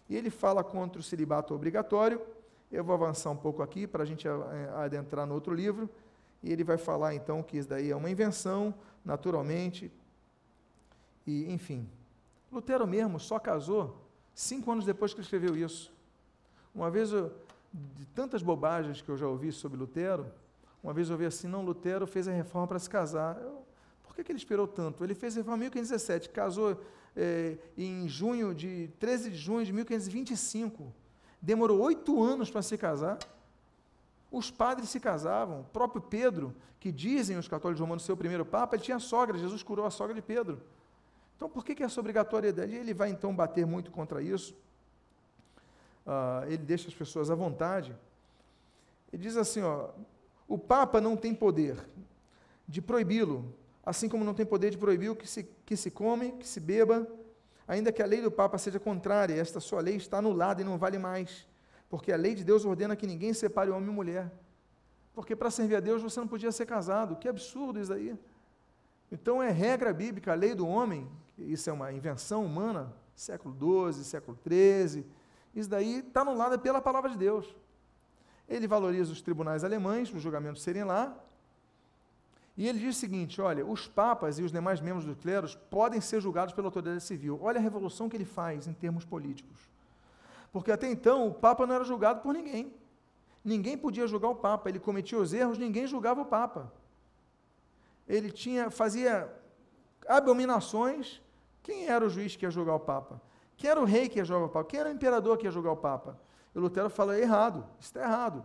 [0.09, 2.21] E ele fala contra o celibato obrigatório.
[2.71, 4.27] Eu vou avançar um pouco aqui para a gente
[4.77, 5.89] adentrar no outro livro.
[6.43, 9.91] E ele vai falar então que isso daí é uma invenção, naturalmente.
[11.27, 11.89] E, enfim.
[12.51, 13.97] Lutero mesmo só casou
[14.35, 15.93] cinco anos depois que ele escreveu isso.
[16.75, 17.33] Uma vez, eu,
[17.73, 20.27] de tantas bobagens que eu já ouvi sobre Lutero,
[20.83, 23.37] uma vez eu ouvi assim, não, Lutero fez a reforma para se casar.
[23.41, 23.63] Eu,
[24.09, 25.05] por que, que ele esperou tanto?
[25.05, 26.81] Ele fez reforma em 1517, casou
[27.17, 30.93] é, em junho de 13 de junho de 1525.
[31.41, 33.19] Demorou oito anos para se casar.
[34.31, 35.61] Os padres se casavam.
[35.61, 39.39] O próprio Pedro, que dizem os católicos romanos ser o primeiro papa, ele tinha sogra.
[39.39, 40.61] Jesus curou a sogra de Pedro.
[41.37, 42.75] Então, por que, que essa obrigatoriedade?
[42.75, 44.55] Ele vai então bater muito contra isso
[46.09, 47.95] uh, ele deixa as pessoas à vontade.
[49.13, 49.91] Ele diz assim: ó,
[50.49, 51.77] o Papa não tem poder
[52.67, 53.55] de proibi-lo,
[53.89, 56.61] assim como não tem poder de proibir o que se, que se come, que se
[56.61, 57.09] beba,
[57.67, 60.77] ainda que a lei do Papa seja contrária, esta sua lei está anulada e não
[60.77, 61.49] vale mais,
[61.89, 64.31] porque a lei de Deus ordena que ninguém separe homem e mulher.
[65.15, 67.17] Porque para servir a Deus você não podia ser casado.
[67.17, 68.15] Que absurdo isso aí.
[69.11, 73.57] Então é regra bíblica, a lei do homem, isso é uma invenção humana, século
[73.91, 75.07] XII, século XIII,
[75.55, 77.57] isso daí está anulado pela palavra de Deus.
[78.47, 81.19] Ele valoriza os tribunais alemães, os julgamentos serem lá.
[82.59, 86.01] E ele diz o seguinte: olha, os papas e os demais membros do clero podem
[86.01, 87.39] ser julgados pela autoridade civil.
[87.41, 89.57] Olha a revolução que ele faz em termos políticos.
[90.53, 92.75] Porque até então o papa não era julgado por ninguém.
[93.45, 94.69] Ninguém podia julgar o papa.
[94.69, 96.71] Ele cometia os erros, ninguém julgava o papa.
[98.09, 99.33] Ele tinha, fazia
[100.07, 101.23] abominações.
[101.63, 103.23] Quem era o juiz que ia julgar o papa?
[103.59, 104.69] Quem era o rei que ia julgar o Papa?
[104.69, 106.17] Quem era o imperador que ia julgar o Papa?
[106.55, 108.45] E Lutero fala, errado, isso está errado.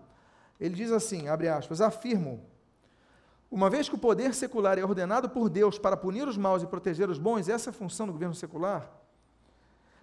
[0.60, 2.44] Ele diz assim, abre aspas, afirmo,
[3.54, 6.68] uma vez que o poder secular é ordenado por Deus para punir os maus e
[6.68, 8.92] proteger os bons, essa é a função do governo secular,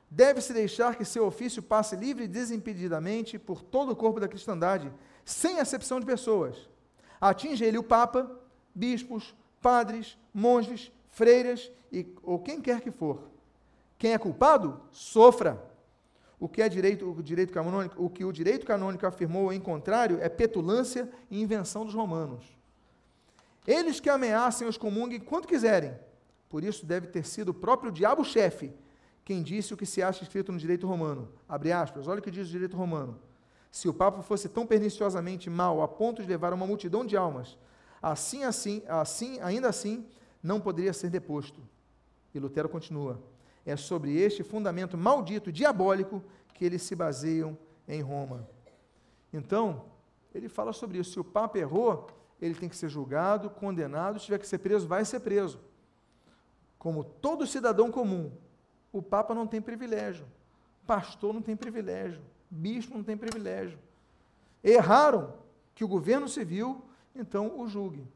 [0.08, 4.92] deve-se deixar que seu ofício passe livre e desimpedidamente por todo o corpo da cristandade,
[5.24, 6.68] sem acepção de pessoas.
[7.20, 8.30] Atinge ele o Papa,
[8.74, 13.30] bispos, padres, monges, freiras e, ou quem quer que for
[14.00, 15.62] quem é culpado, sofra.
[16.38, 20.18] O que é direito, o direito canônico, o que o direito canônico afirmou em contrário
[20.22, 22.42] é petulância e invenção dos romanos.
[23.70, 25.94] Eles que ameacem os comunguem quanto quiserem.
[26.48, 28.72] Por isso deve ter sido o próprio diabo chefe
[29.24, 31.28] quem disse o que se acha escrito no direito romano.
[31.48, 33.16] Abre aspas, olha o que diz o direito romano.
[33.70, 37.56] Se o Papa fosse tão perniciosamente mau a ponto de levar uma multidão de almas,
[38.02, 40.04] assim, assim, assim, ainda assim,
[40.42, 41.60] não poderia ser deposto.
[42.34, 43.22] E Lutero continua.
[43.64, 47.56] É sobre este fundamento maldito, diabólico, que eles se baseiam
[47.86, 48.48] em Roma.
[49.32, 49.84] Então,
[50.34, 51.12] ele fala sobre isso.
[51.12, 52.08] Se o Papa errou,
[52.40, 55.60] ele tem que ser julgado, condenado, se tiver que ser preso, vai ser preso.
[56.78, 58.32] Como todo cidadão comum,
[58.92, 60.26] o Papa não tem privilégio,
[60.86, 63.78] pastor não tem privilégio, bispo não tem privilégio.
[64.64, 65.34] Erraram
[65.74, 66.82] que o governo civil,
[67.14, 68.06] então, o julgue.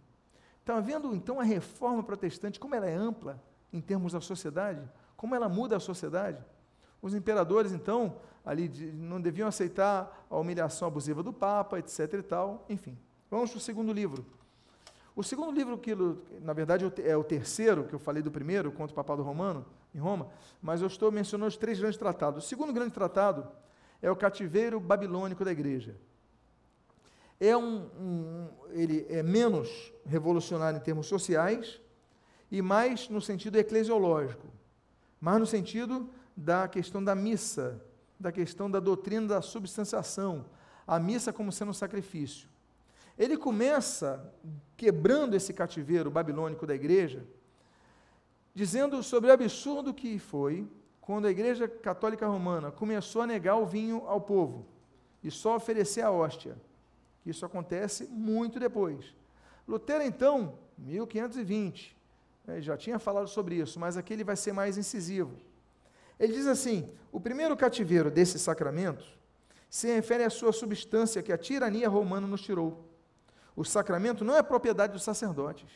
[0.60, 4.88] Está vendo, então, a reforma protestante, como ela é ampla em termos da sociedade?
[5.16, 6.42] Como ela muda a sociedade?
[7.02, 12.14] Os imperadores, então, ali não deviam aceitar a humilhação abusiva do Papa, etc.
[12.14, 12.64] e tal.
[12.68, 12.98] Enfim,
[13.36, 14.24] vamos para o segundo livro.
[15.16, 15.94] O segundo livro, que,
[16.40, 19.98] na verdade, é o terceiro, que eu falei do primeiro, contra o Papado Romano, em
[19.98, 20.28] Roma,
[20.60, 22.44] mas eu estou mencionando os três grandes tratados.
[22.44, 23.46] O segundo grande tratado
[24.02, 25.96] é o cativeiro babilônico da igreja.
[27.38, 31.80] É um, um, ele é menos revolucionário em termos sociais
[32.50, 34.54] e mais no sentido eclesiológico
[35.24, 37.82] mas no sentido da questão da missa,
[38.20, 40.44] da questão da doutrina da substanciação,
[40.86, 42.46] a missa como sendo um sacrifício.
[43.18, 44.32] Ele começa
[44.76, 47.24] quebrando esse cativeiro babilônico da igreja,
[48.54, 50.68] dizendo sobre o absurdo que foi
[51.00, 54.66] quando a Igreja Católica Romana começou a negar o vinho ao povo
[55.22, 56.56] e só oferecer a hóstia.
[57.26, 59.14] Isso acontece muito depois.
[59.66, 61.96] Lutero, então, 1520,
[62.46, 65.32] né, já tinha falado sobre isso, mas aqui ele vai ser mais incisivo.
[66.18, 69.04] Ele diz assim: o primeiro cativeiro desse sacramento
[69.68, 72.93] se refere à sua substância que a tirania romana nos tirou.
[73.56, 75.70] O sacramento não é propriedade dos sacerdotes.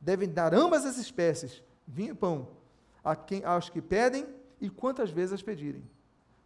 [0.00, 2.48] Devem dar ambas as espécies, vinho e pão,
[3.02, 4.26] a quem, aos que pedem
[4.60, 5.82] e quantas vezes as pedirem.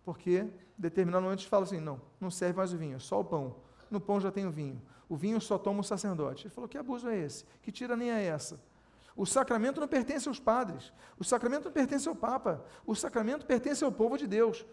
[0.05, 3.57] Porque determinado momento fala assim: não, não serve mais o vinho, é só o pão.
[3.91, 4.81] No pão já tem o vinho.
[5.09, 6.47] O vinho só toma o sacerdote.
[6.47, 7.45] Ele falou: que abuso é esse?
[7.63, 8.61] Que tira nem é essa?
[9.17, 10.93] O sacramento não pertence aos padres.
[11.19, 12.65] O sacramento não pertence ao Papa.
[12.87, 14.65] O sacramento pertence ao povo de Deus.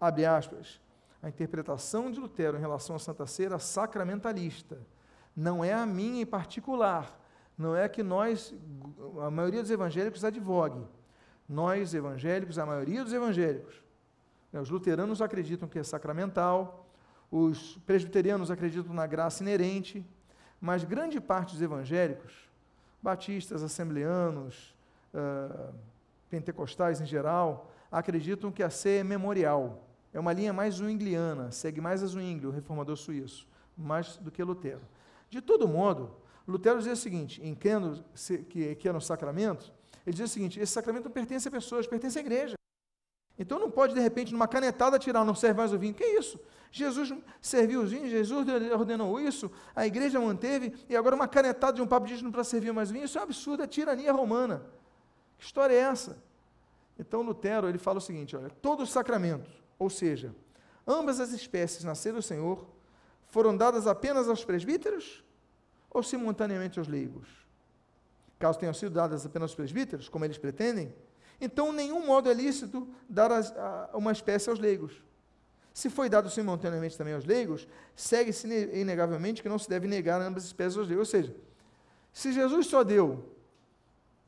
[0.00, 0.80] Abre aspas.
[1.22, 4.76] A interpretação de Lutero em relação à Santa Ceia sacramentalista.
[5.36, 7.20] Não é a minha em particular.
[7.58, 8.54] Não é que nós,
[9.22, 10.82] a maioria dos evangélicos, advogue.
[11.48, 13.82] Nós, evangélicos, a maioria dos evangélicos,
[14.52, 16.86] né, os luteranos acreditam que é sacramental,
[17.30, 20.04] os presbiterianos acreditam na graça inerente,
[20.60, 22.32] mas grande parte dos evangélicos,
[23.02, 24.74] batistas, assembleanos,
[25.14, 25.74] uh,
[26.28, 29.82] pentecostais em geral, acreditam que a ceia é memorial.
[30.12, 33.46] É uma linha mais zwingliana, segue mais a Zwingli, o reformador suíço,
[33.76, 34.80] mais do que Lutero.
[35.28, 38.04] De todo modo, Lutero dizia o seguinte, em crendo
[38.48, 39.72] que, que é no sacramento,
[40.06, 42.54] ele diz o seguinte: esse sacramento não pertence a pessoas, pertence à igreja.
[43.38, 45.92] Então não pode, de repente, numa canetada, tirar, não serve mais o vinho.
[45.92, 46.40] Que isso?
[46.70, 51.82] Jesus serviu os vinhos, Jesus ordenou isso, a igreja manteve, e agora uma canetada de
[51.82, 53.04] um papo dígeno para servir mais vinho.
[53.04, 54.64] Isso é um absurdo, é tirania romana.
[55.38, 56.22] Que história é essa?
[56.98, 60.34] Então Lutero, ele fala o seguinte, olha, todos os sacramentos, ou seja,
[60.86, 62.66] ambas as espécies nasceram do Senhor,
[63.28, 65.24] foram dadas apenas aos presbíteros
[65.90, 67.46] ou simultaneamente aos leigos?
[68.38, 70.94] caso tenham sido dadas apenas aos presbíteros, como eles pretendem,
[71.40, 75.02] então nenhum modo é lícito dar as, a, uma espécie aos leigos.
[75.72, 80.44] Se foi dado simultaneamente também aos leigos, segue-se inegavelmente que não se deve negar ambas
[80.44, 81.06] as espécies aos leigos.
[81.06, 81.36] Ou seja,
[82.12, 83.30] se Jesus só deu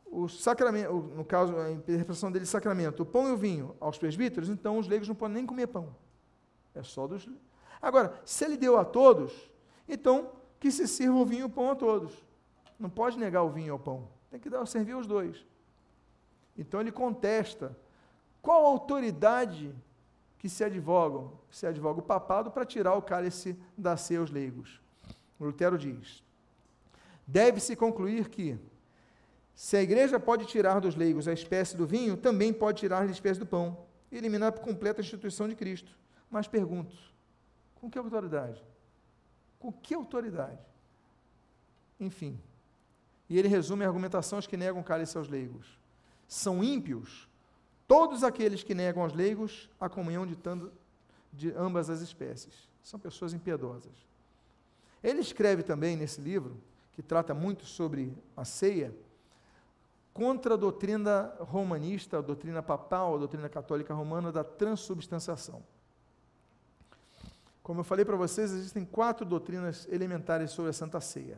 [0.05, 4.51] o sacramento, no caso, a interpretação dele, sacramento, o pão e o vinho aos presbíteros,
[4.51, 5.95] então os leigos não podem nem comer pão.
[6.75, 7.27] É só dos.
[7.81, 9.33] Agora, se ele deu a todos,
[9.89, 12.13] então que se sirva o vinho e o pão a todos.
[12.79, 14.09] Não pode negar o vinho ao pão.
[14.31, 15.47] Tem que dar, servir os dois.
[16.57, 17.77] Então ele contesta
[18.43, 19.75] qual autoridade
[20.39, 24.81] que se advogam, se advoga o papado para tirar o cálice da aos leigos.
[25.41, 26.23] Lutero diz:
[27.27, 28.59] deve-se concluir que
[29.55, 33.07] se a igreja pode tirar dos leigos a espécie do vinho, também pode tirar a
[33.07, 33.77] espécie do pão,
[34.11, 35.97] e eliminar a instituição de Cristo.
[36.31, 36.95] Mas pergunto:
[37.81, 38.63] com que autoridade?
[39.59, 40.61] Com que autoridade?
[41.99, 42.41] Enfim,
[43.29, 45.79] e ele resume a argumentação aos que negam cálice aos leigos.
[46.27, 47.29] São ímpios
[47.87, 50.73] todos aqueles que negam aos leigos a comunhão de, tanto,
[51.33, 52.69] de ambas as espécies.
[52.83, 53.93] São pessoas impiedosas.
[55.03, 56.57] Ele escreve também nesse livro,
[56.93, 58.95] que trata muito sobre a ceia,
[60.13, 65.63] contra a doutrina romanista, a doutrina papal, a doutrina católica romana da transubstanciação.
[67.69, 71.37] Como eu falei para vocês, existem quatro doutrinas elementares sobre a Santa Ceia.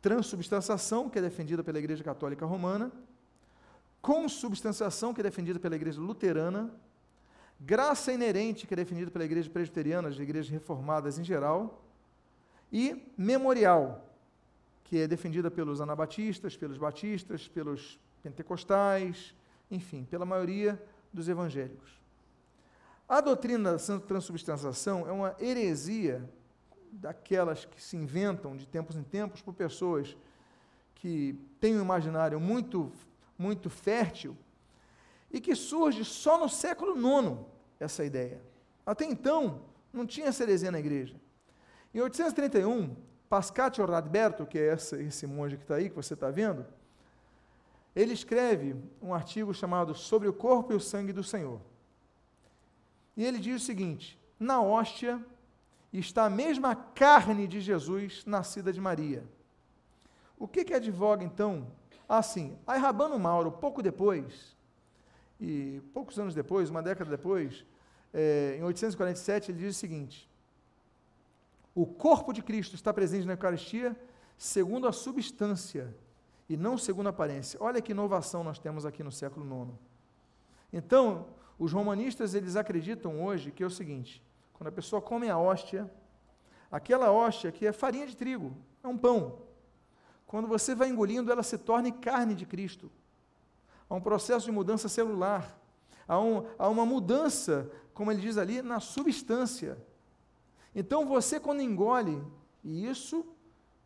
[0.00, 2.90] Transubstanciação, que é defendida pela Igreja Católica Romana,
[4.00, 6.72] consubstanciação, que é defendida pela Igreja Luterana,
[7.60, 11.84] graça inerente, que é defendida pela Igreja Presbiteriana, as igrejas reformadas em geral,
[12.72, 14.08] e memorial,
[14.84, 19.34] que é defendida pelos anabatistas, pelos batistas, pelos pentecostais,
[19.70, 22.05] enfim, pela maioria dos evangélicos.
[23.08, 26.28] A doutrina da transubstanciação é uma heresia
[26.90, 30.16] daquelas que se inventam de tempos em tempos por pessoas
[30.96, 32.90] que têm um imaginário muito,
[33.38, 34.36] muito fértil
[35.30, 37.38] e que surge só no século IX
[37.78, 38.42] essa ideia.
[38.84, 41.14] Até então, não tinha essa heresia na igreja.
[41.94, 42.96] Em 831,
[43.28, 46.66] Pascatio Radberto, que é esse monge que está aí, que você está vendo,
[47.94, 51.60] ele escreve um artigo chamado Sobre o Corpo e o Sangue do Senhor.
[53.16, 55.24] E ele diz o seguinte: na hóstia
[55.92, 59.24] está a mesma carne de Jesus nascida de Maria.
[60.38, 61.66] O que, que advoga então?
[62.08, 64.54] Assim, aí Rabano Mauro, pouco depois,
[65.40, 67.64] e poucos anos depois, uma década depois,
[68.12, 70.30] é, em 847, ele diz o seguinte:
[71.74, 73.96] o corpo de Cristo está presente na Eucaristia
[74.38, 75.94] segundo a substância
[76.48, 77.58] e não segundo a aparência.
[77.60, 79.72] Olha que inovação nós temos aqui no século IX.
[80.72, 81.26] Então,
[81.58, 85.90] os romanistas eles acreditam hoje que é o seguinte: quando a pessoa come a hóstia,
[86.70, 89.38] Aquela hóstia que é farinha de trigo, é um pão.
[90.26, 92.90] Quando você vai engolindo, ela se torna carne de Cristo.
[93.88, 95.58] Há um processo de mudança celular.
[96.08, 99.78] Há, um, há uma mudança, como ele diz ali, na substância.
[100.74, 102.22] Então você, quando engole,
[102.64, 103.24] e isso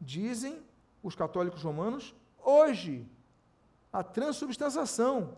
[0.00, 0.62] dizem
[1.02, 3.06] os católicos romanos, hoje,
[3.92, 5.36] a transubstanciação.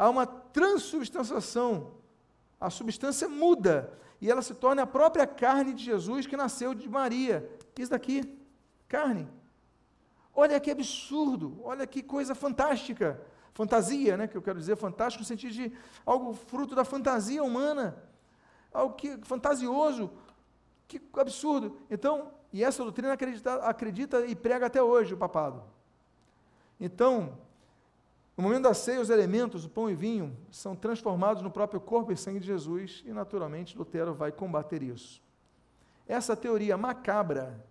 [0.00, 1.92] Há uma transubstanciação.
[2.58, 6.88] A substância muda e ela se torna a própria carne de Jesus que nasceu de
[6.88, 7.46] Maria.
[7.78, 8.34] Isso daqui,
[8.88, 9.28] carne.
[10.34, 13.20] Olha que absurdo, olha que coisa fantástica.
[13.52, 15.72] Fantasia, né, que eu quero dizer, fantástico no sentido de
[16.06, 18.02] algo fruto da fantasia humana.
[18.72, 20.10] Algo que fantasioso.
[20.88, 21.76] Que absurdo.
[21.90, 25.62] Então, e essa doutrina acredita, acredita e prega até hoje o papado.
[26.80, 27.36] Então,
[28.40, 32.10] no momento da ceia, os elementos, o pão e vinho, são transformados no próprio corpo
[32.10, 35.22] e sangue de Jesus, e naturalmente Lutero vai combater isso.
[36.08, 37.62] Essa teoria macabra,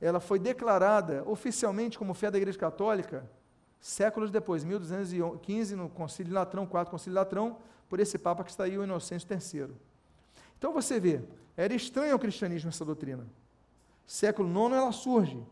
[0.00, 3.30] ela foi declarada oficialmente como fé da Igreja Católica
[3.78, 7.58] séculos depois, 1215, no Concílio Latrão, 4 Concílio Latrão,
[7.90, 9.74] por esse Papa que está aí, o Inocêncio III.
[10.56, 11.20] Então você vê,
[11.54, 13.26] era estranho ao cristianismo essa doutrina.
[14.06, 15.46] Século IX ela surge.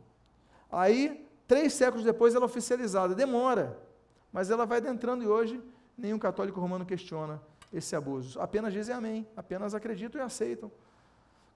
[0.72, 3.14] Aí, três séculos depois, ela é oficializada.
[3.14, 3.89] Demora
[4.32, 5.62] mas ela vai adentrando e hoje
[5.96, 7.40] nenhum católico romano questiona
[7.72, 8.40] esse abuso.
[8.40, 10.70] Apenas dizem amém, apenas acreditam e aceitam.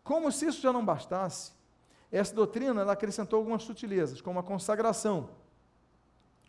[0.02, 1.52] Como se isso já não bastasse,
[2.12, 5.30] essa doutrina ela acrescentou algumas sutilezas, como a consagração.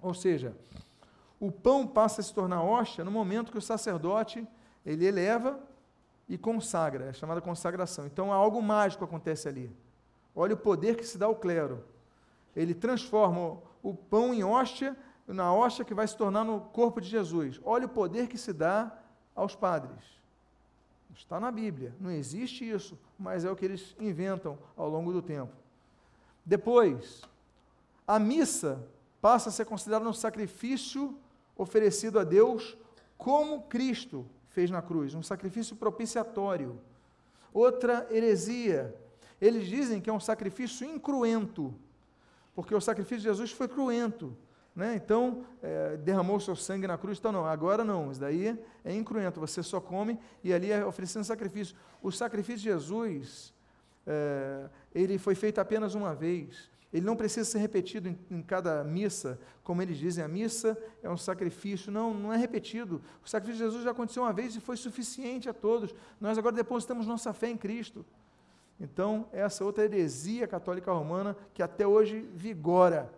[0.01, 0.55] Ou seja,
[1.39, 4.47] o pão passa a se tornar hóstia no momento que o sacerdote
[4.85, 5.59] ele eleva
[6.27, 8.05] e consagra, é chamada consagração.
[8.05, 9.71] Então algo mágico acontece ali.
[10.35, 11.83] Olha o poder que se dá ao clero.
[12.55, 14.95] Ele transforma o pão em hóstia
[15.27, 17.59] na hóstia que vai se tornar no corpo de Jesus.
[17.63, 18.95] Olha o poder que se dá
[19.35, 20.15] aos padres.
[21.15, 25.21] Está na Bíblia, não existe isso, mas é o que eles inventam ao longo do
[25.21, 25.53] tempo.
[26.45, 27.23] Depois,
[28.05, 28.85] a missa
[29.21, 31.17] passa a ser considerada um sacrifício
[31.57, 32.77] oferecido a Deus
[33.17, 36.79] como Cristo fez na cruz, um sacrifício propiciatório.
[37.53, 38.93] Outra heresia,
[39.39, 41.73] eles dizem que é um sacrifício incruento,
[42.53, 44.35] porque o sacrifício de Jesus foi cruento.
[44.75, 44.95] Né?
[44.95, 49.39] Então, é, derramou seu sangue na cruz, então não, agora não, isso daí é incruento,
[49.39, 51.75] você só come e ali é oferecendo sacrifício.
[52.01, 53.53] O sacrifício de Jesus,
[54.05, 58.83] é, ele foi feito apenas uma vez, ele não precisa ser repetido em, em, cada
[58.83, 63.01] missa, como eles dizem, a missa é um sacrifício, não, não é repetido.
[63.23, 65.93] O sacrifício de Jesus já aconteceu uma vez e foi suficiente a todos.
[66.21, 68.05] Nós agora depositamos nossa fé em Cristo.
[68.79, 73.11] Então, essa outra heresia católica romana que até hoje vigora.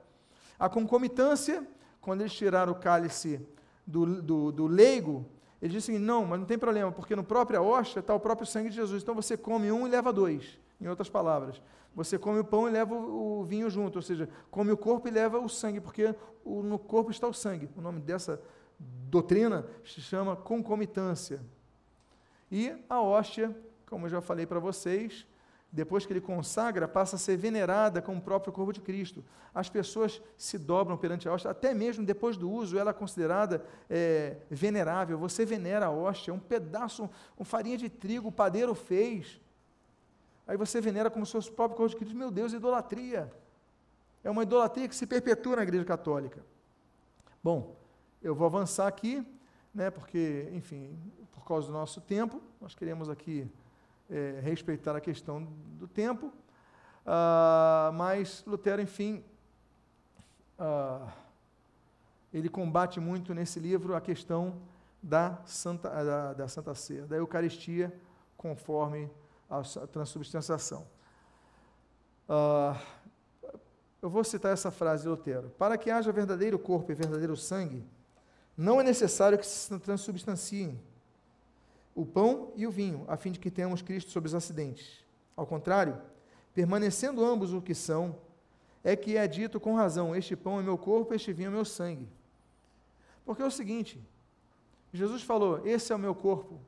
[0.60, 1.66] A concomitância,
[2.02, 3.40] quando eles tiraram o cálice
[3.86, 5.26] do, do, do leigo,
[5.62, 8.46] eles dizem assim, não, mas não tem problema, porque no próprio hóstia está o próprio
[8.46, 9.02] sangue de Jesus.
[9.02, 11.62] Então você come um e leva dois, em outras palavras.
[11.96, 15.12] Você come o pão e leva o, vinho junto, ou seja, come o corpo e
[15.12, 16.14] leva o sangue, porque
[16.46, 17.70] no corpo está o sangue.
[17.76, 18.40] O nome dessa
[18.80, 21.42] doutrina se chama concomitância.
[22.52, 23.56] E a hóstia,
[23.90, 25.26] como eu já falei para vocês,
[25.72, 29.24] depois que ele consagra, passa a ser venerada como o próprio corpo de Cristo.
[29.54, 33.64] As pessoas se dobram perante a hóstia, até mesmo depois do uso, ela é considerada
[33.90, 35.18] é, venerável.
[35.18, 37.10] Você venera a hóstia, um pedaço, um,
[37.40, 39.42] um farinha de trigo, o padeiro fez.
[40.48, 42.16] Aí você venera como se fosse o próprio corpo de Cristo.
[42.16, 43.32] Meu Deus, idolatria.
[44.24, 46.44] É uma idolatria que se perpetua na Igreja Católica.
[47.44, 47.76] Bom,
[48.22, 49.26] eu vou avançar aqui,
[49.74, 50.98] né, porque, enfim,
[51.32, 53.50] por causa do nosso tempo, nós queremos aqui
[54.10, 55.44] é, respeitar a questão
[55.78, 59.24] do tempo, uh, mas Lutero, enfim,
[60.60, 61.08] uh,
[62.34, 64.62] ele combate muito nesse livro a questão
[65.02, 67.94] da Santa, da, da Santa Ceia, da Eucaristia,
[68.36, 69.10] conforme
[69.50, 70.88] a transubstanciação.
[72.28, 72.78] Uh,
[74.02, 75.50] eu vou citar essa frase de Lutero.
[75.58, 77.86] Para que haja verdadeiro corpo e verdadeiro sangue,
[78.56, 80.80] não é necessário que se transubstanciem
[81.98, 85.04] o pão e o vinho, a fim de que tenhamos Cristo sobre os acidentes.
[85.36, 86.00] Ao contrário,
[86.54, 88.16] permanecendo ambos o que são,
[88.84, 91.66] é que é dito com razão: este pão é meu corpo, este vinho é meu
[91.66, 92.08] sangue.
[93.26, 94.00] Porque é o seguinte,
[94.94, 96.60] Jesus falou: esse é o meu corpo.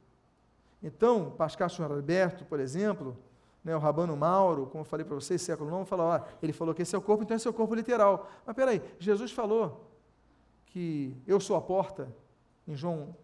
[0.81, 3.15] Então, Pascal Alberto, por exemplo,
[3.63, 6.81] né, o Rabano Mauro, como eu falei para vocês, século IX, falou, ele falou que
[6.81, 8.27] esse é o corpo, então esse é o corpo literal.
[8.47, 9.85] Mas peraí, Jesus falou
[10.65, 12.11] que eu sou a porta,
[12.67, 13.15] em João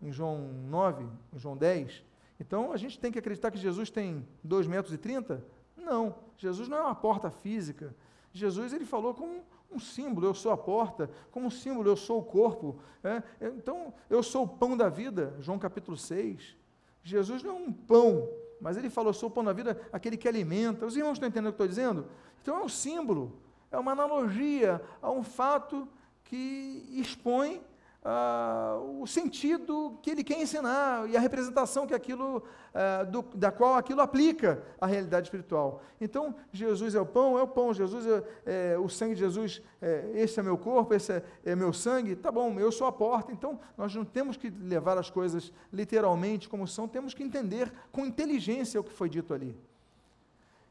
[0.00, 2.02] em João 9, em João 10.
[2.38, 5.44] Então a gente tem que acreditar que Jesus tem 2 metros e 30?
[5.76, 7.94] Não, Jesus não é uma porta física.
[8.32, 12.20] Jesus ele falou como um símbolo, eu sou a porta, como um símbolo, eu sou
[12.20, 12.78] o corpo.
[13.02, 13.22] É?
[13.56, 16.56] Então, eu sou o pão da vida, João capítulo 6.
[17.02, 18.28] Jesus não é um pão
[18.64, 20.86] mas ele falou: sou o pão da vida, aquele que alimenta.
[20.86, 22.06] Os irmãos estão entendendo o que eu estou dizendo?
[22.40, 23.38] Então é um símbolo,
[23.70, 25.86] é uma analogia a um fato
[26.24, 27.60] que expõe
[28.06, 32.42] ah, o sentido que ele quer ensinar e a representação que aquilo,
[32.74, 35.80] ah, do, da qual aquilo aplica à realidade espiritual.
[35.98, 39.62] Então, Jesus é o pão, é o pão, Jesus é, é o sangue de Jesus,
[39.80, 42.92] é, esse é meu corpo, esse é, é meu sangue, tá bom, eu sou a
[42.92, 43.32] porta.
[43.32, 48.04] Então, nós não temos que levar as coisas literalmente como são, temos que entender com
[48.04, 49.56] inteligência o que foi dito ali.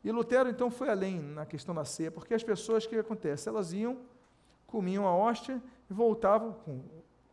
[0.03, 3.49] E Lutero, então, foi além na questão da ceia, porque as pessoas, o que acontece?
[3.49, 3.97] Elas iam,
[4.67, 5.59] comiam a hóstia
[5.89, 6.81] e voltavam com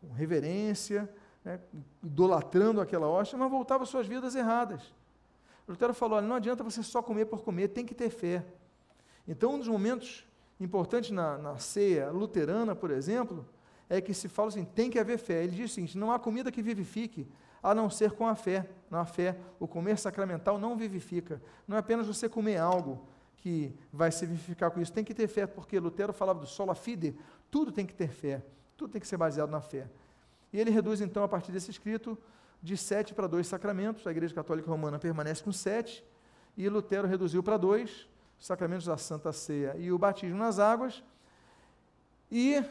[0.01, 1.09] com reverência,
[1.45, 1.61] né,
[2.03, 4.95] idolatrando aquela hóstia, mas voltavam às suas vidas erradas.
[5.69, 8.45] Lutero falou: olha, não adianta você só comer por comer, tem que ter fé.
[9.29, 10.27] Então, um dos momentos
[10.59, 13.47] importantes na, na ceia luterana, por exemplo,
[13.89, 15.45] é que se fala assim: tem que haver fé.
[15.45, 17.29] Ele diz o seguinte: não há comida que vivifique,
[17.63, 18.69] a não ser com a fé.
[18.91, 21.41] Na fé, o comer sacramental não vivifica.
[21.69, 25.27] Não é apenas você comer algo que vai se vivificar com isso, tem que ter
[25.27, 27.17] fé, porque Lutero falava do sola fide,
[27.51, 28.43] tudo tem que ter fé.
[28.81, 29.87] Tudo tem que ser baseado na fé.
[30.51, 32.17] E ele reduz, então, a partir desse escrito,
[32.63, 34.07] de sete para dois sacramentos.
[34.07, 36.03] A Igreja Católica Romana permanece com sete,
[36.57, 38.09] e Lutero reduziu para dois,
[38.39, 41.05] os sacramentos da Santa Ceia e o batismo nas águas.
[42.33, 42.65] E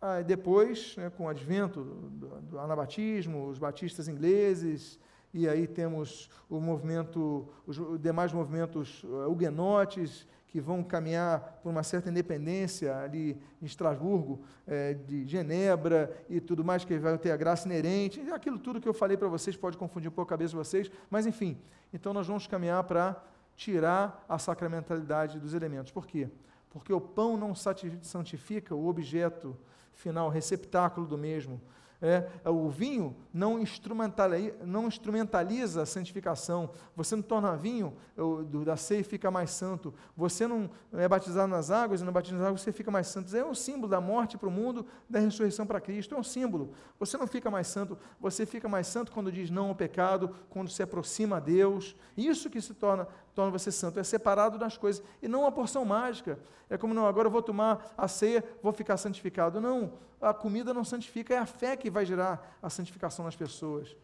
[0.00, 4.98] ah, depois, né, com o advento do, do anabatismo, os batistas ingleses,
[5.32, 11.82] e aí temos o movimento, os demais movimentos uh, huguenotes, que vão caminhar por uma
[11.82, 17.36] certa independência ali em Estrasburgo, é, de Genebra e tudo mais, que vai ter a
[17.38, 18.20] graça inerente.
[18.30, 20.90] Aquilo tudo que eu falei para vocês pode confundir um pouco a cabeça de vocês,
[21.08, 21.56] mas enfim.
[21.90, 23.24] Então nós vamos caminhar para
[23.56, 25.90] tirar a sacramentalidade dos elementos.
[25.90, 26.28] Por quê?
[26.68, 29.56] Porque o pão não santifica o objeto
[29.94, 31.62] final, o receptáculo do mesmo.
[32.02, 36.70] É, o vinho não instrumentaliza, não instrumentaliza a santificação.
[36.96, 39.94] Você não torna vinho do, da ceia e fica mais santo.
[40.16, 43.34] Você não é batizado nas águas e não batiza nas águas, você fica mais santo.
[43.36, 46.16] É um símbolo da morte para o mundo, da ressurreição para Cristo.
[46.16, 46.72] É um símbolo.
[46.98, 50.70] Você não fica mais santo, você fica mais santo quando diz não ao pecado, quando
[50.70, 51.94] se aproxima a Deus.
[52.16, 55.84] Isso que se torna torna você santo, é separado das coisas, e não uma porção
[55.84, 56.38] mágica.
[56.68, 59.60] É como, não, agora eu vou tomar a ceia, vou ficar santificado.
[59.60, 63.96] Não, a comida não santifica, é a fé que vai gerar a santificação nas pessoas.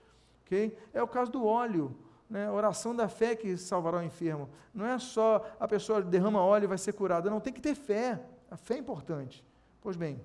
[0.45, 0.77] Okay?
[0.95, 1.95] É o caso do óleo,
[2.29, 2.47] né?
[2.47, 4.49] a oração da fé que salvará o enfermo.
[4.73, 7.75] Não é só a pessoa derrama óleo e vai ser curada, não, tem que ter
[7.75, 8.21] fé,
[8.51, 9.45] a fé é importante.
[9.81, 10.21] Pois bem,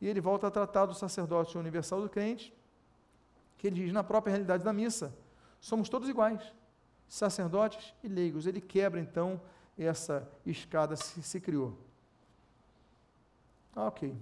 [0.00, 2.54] e ele volta a tratar do sacerdócio universal do crente,
[3.58, 5.12] que ele diz na própria realidade da missa,
[5.60, 6.54] somos todos iguais
[7.08, 8.46] sacerdotes e leigos.
[8.46, 9.40] Ele quebra então
[9.78, 11.76] essa escada que se criou.
[13.74, 14.14] Ah, ok.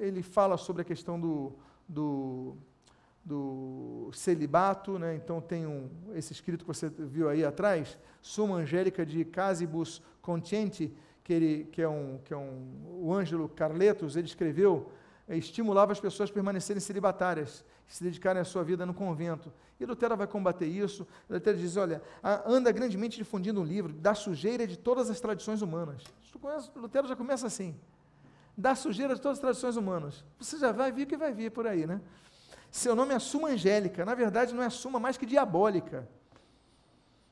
[0.00, 1.52] Ele fala sobre a questão do,
[1.88, 2.56] do,
[3.24, 5.14] do celibato, né?
[5.14, 10.92] então tem um, esse escrito que você viu aí atrás, Suma Angélica de Casibus Contienti,
[11.22, 14.90] que, ele, que, é um, que é um, o Ângelo Carletos, ele escreveu,
[15.36, 19.52] estimulava as pessoas a permanecerem celibatárias, se dedicarem à sua vida no convento.
[19.78, 21.06] E Lutero vai combater isso.
[21.28, 22.02] Lutero diz: olha,
[22.46, 26.02] anda grandemente difundindo um livro da sujeira de todas as tradições humanas.
[26.74, 27.78] Lutero já começa assim:
[28.56, 30.24] da sujeira de todas as tradições humanas.
[30.38, 32.00] Você já vai vir o que vai vir por aí, né?
[32.70, 34.04] Seu nome é Suma Angélica.
[34.04, 36.08] Na verdade, não é Suma mais que diabólica.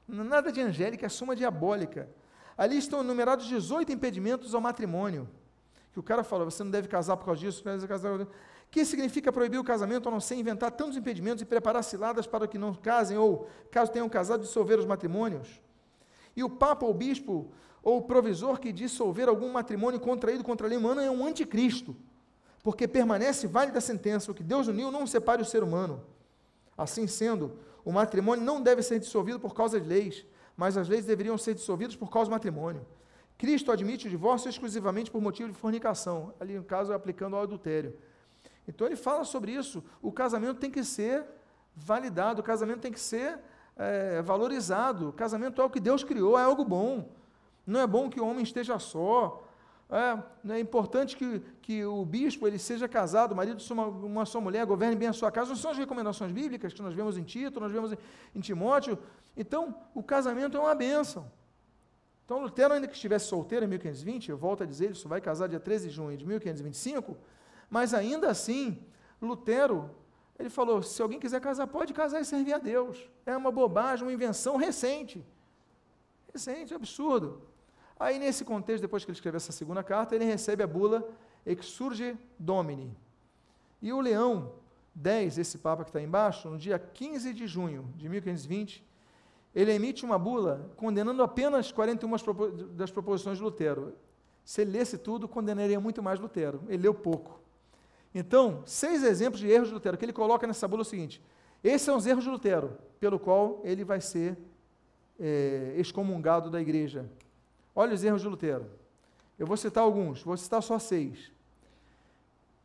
[0.09, 2.09] Nada de angélica, é Suma diabólica.
[2.57, 5.29] Ali estão enumerados 18 impedimentos ao matrimônio.
[5.97, 8.29] Que o cara fala: você não deve casar por causa disso, não deve casar
[8.71, 12.47] que significa proibir o casamento a não ser inventar tantos impedimentos e preparar ciladas para
[12.47, 15.63] que não casem, ou, caso tenham casado, dissolver os matrimônios.
[16.37, 17.51] E o Papa ou Bispo
[17.83, 21.97] ou provisor que dissolver algum matrimônio contraído contra a lei humana é um anticristo,
[22.63, 26.05] porque permanece válida a sentença, o que Deus uniu não separe o ser humano.
[26.77, 31.07] Assim sendo, o matrimônio não deve ser dissolvido por causa de leis, mas as leis
[31.07, 32.85] deveriam ser dissolvidas por causa do matrimônio.
[33.39, 37.97] Cristo admite o divórcio exclusivamente por motivo de fornicação, ali no caso aplicando ao adultério.
[38.67, 39.85] Então ele fala sobre isso.
[40.01, 41.25] O casamento tem que ser
[41.75, 43.39] validado, o casamento tem que ser
[43.77, 45.11] é, valorizado.
[45.11, 47.11] O casamento é o que Deus criou, é algo bom.
[47.67, 49.43] Não é bom que o homem esteja só.
[49.89, 54.27] É, é importante que, que o bispo ele seja casado, o marido de uma, uma
[54.27, 55.51] só mulher, governe bem a sua casa.
[55.51, 57.99] Não são as recomendações bíblicas que nós vemos em Tito, nós vemos em,
[58.35, 58.99] em Timóteo.
[59.37, 61.31] Então, o casamento é uma bênção.
[62.27, 65.21] Então, Lutero, ainda que estivesse solteiro em 1520, eu volto a dizer, ele só vai
[65.21, 67.17] casar dia 13 de junho de 1525,
[67.71, 68.85] mas ainda assim,
[69.23, 69.89] Lutero,
[70.37, 73.09] ele falou: se alguém quiser casar, pode casar e servir a Deus.
[73.25, 75.25] É uma bobagem, uma invenção recente.
[76.33, 77.43] Recente, absurdo.
[77.99, 81.09] Aí, nesse contexto, depois que ele escreveu essa segunda carta, ele recebe a bula
[81.47, 82.95] Exurge Domini.
[83.81, 84.53] E o Leão
[85.01, 88.85] X, esse Papa que está embaixo, no dia 15 de junho de 1520,
[89.57, 92.11] ele emite uma bula condenando apenas 41
[92.75, 93.95] das proposições de Lutero.
[94.45, 96.61] Se ele lesse tudo, condenaria muito mais Lutero.
[96.69, 97.41] Ele leu pouco.
[98.15, 101.23] Então, seis exemplos de erros de Lutero, que ele coloca nessa bula é o seguinte:
[101.65, 104.37] esses são os erros de Lutero, pelo qual ele vai ser
[105.19, 107.11] é, excomungado da igreja.
[107.75, 108.67] Olha os erros de Lutero.
[109.39, 111.33] Eu vou citar alguns, vou citar só seis.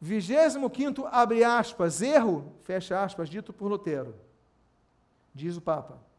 [0.02, 4.14] 25, abre aspas, erro, fecha aspas, dito por Lutero.
[5.34, 6.11] Diz o Papa.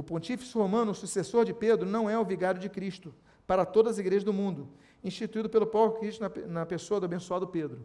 [0.00, 3.14] O pontífice romano, o sucessor de Pedro, não é o vigário de Cristo
[3.46, 4.66] para todas as igrejas do mundo,
[5.04, 7.84] instituído pelo próprio Cristo na, na pessoa do abençoado Pedro.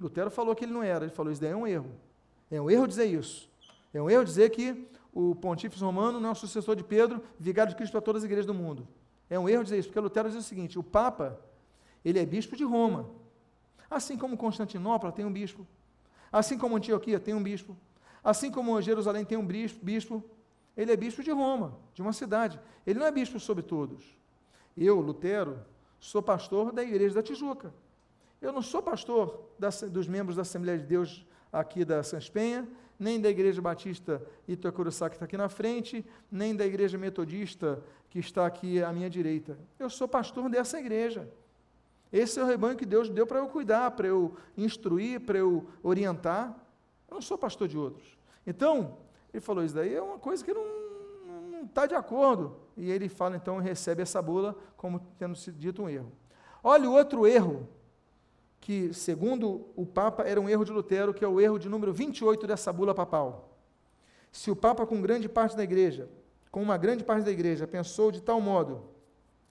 [0.00, 1.90] Lutero falou que ele não era, ele falou: Isso daí é um erro.
[2.50, 3.46] É um erro dizer isso.
[3.92, 7.68] É um erro dizer que o pontífice romano não é o sucessor de Pedro, vigário
[7.68, 8.88] de Cristo para todas as igrejas do mundo.
[9.28, 11.38] É um erro dizer isso, porque Lutero diz o seguinte: o Papa,
[12.02, 13.10] ele é bispo de Roma.
[13.90, 15.66] Assim como Constantinopla tem um bispo.
[16.32, 17.76] Assim como Antioquia tem um bispo.
[18.22, 20.24] Assim como Jerusalém tem um bispo.
[20.76, 22.60] Ele é bispo de Roma, de uma cidade.
[22.86, 24.04] Ele não é bispo sobre todos.
[24.76, 25.58] Eu, Lutero,
[26.00, 27.72] sou pastor da igreja da Tijuca.
[28.42, 29.48] Eu não sou pastor
[29.90, 32.68] dos membros da Assembleia de Deus aqui da Sans Penha,
[32.98, 38.18] nem da Igreja Batista Itacuruçá, que está aqui na frente, nem da Igreja Metodista, que
[38.18, 39.58] está aqui à minha direita.
[39.78, 41.28] Eu sou pastor dessa igreja.
[42.12, 45.66] Esse é o rebanho que Deus deu para eu cuidar, para eu instruir, para eu
[45.82, 46.54] orientar.
[47.08, 48.16] Eu não sou pastor de outros.
[48.46, 48.98] Então,
[49.34, 50.84] ele falou: Isso daí é uma coisa que não
[51.64, 52.56] está de acordo.
[52.76, 56.12] E ele fala, então, recebe essa bula como tendo sido dito um erro.
[56.62, 57.68] Olha o outro erro
[58.60, 61.92] que, segundo o Papa, era um erro de Lutero, que é o erro de número
[61.92, 63.58] 28 dessa bula papal.
[64.32, 66.08] Se o Papa, com grande parte da igreja,
[66.50, 68.82] com uma grande parte da igreja, pensou de tal modo,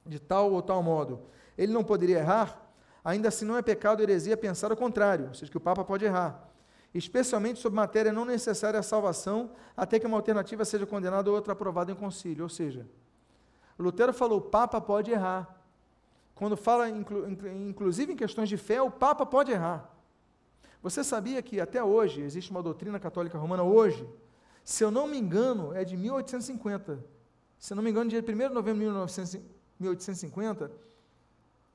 [0.05, 1.21] de tal ou tal modo,
[1.57, 2.69] ele não poderia errar,
[3.03, 6.03] ainda assim não é pecado heresia pensar o contrário, ou seja, que o Papa pode
[6.03, 6.49] errar,
[6.93, 11.53] especialmente sobre matéria não necessária à salvação, até que uma alternativa seja condenada ou outra
[11.53, 12.43] aprovada em concílio.
[12.43, 12.85] Ou seja,
[13.77, 15.63] Lutero falou: o Papa pode errar,
[16.35, 19.89] quando fala, inclu, inclusive em questões de fé, o Papa pode errar.
[20.81, 24.07] Você sabia que até hoje existe uma doutrina católica romana hoje?
[24.63, 27.03] Se eu não me engano, é de 1850.
[27.57, 29.39] Se eu não me engano, dia 1 de novembro de
[29.79, 30.71] 1850,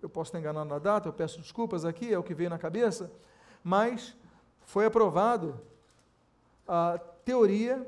[0.03, 2.59] eu posso estar enganado na data, eu peço desculpas aqui, é o que veio na
[2.59, 3.11] cabeça,
[3.65, 4.15] mas
[4.69, 5.59] foi aprovado
[6.69, 7.87] a teoria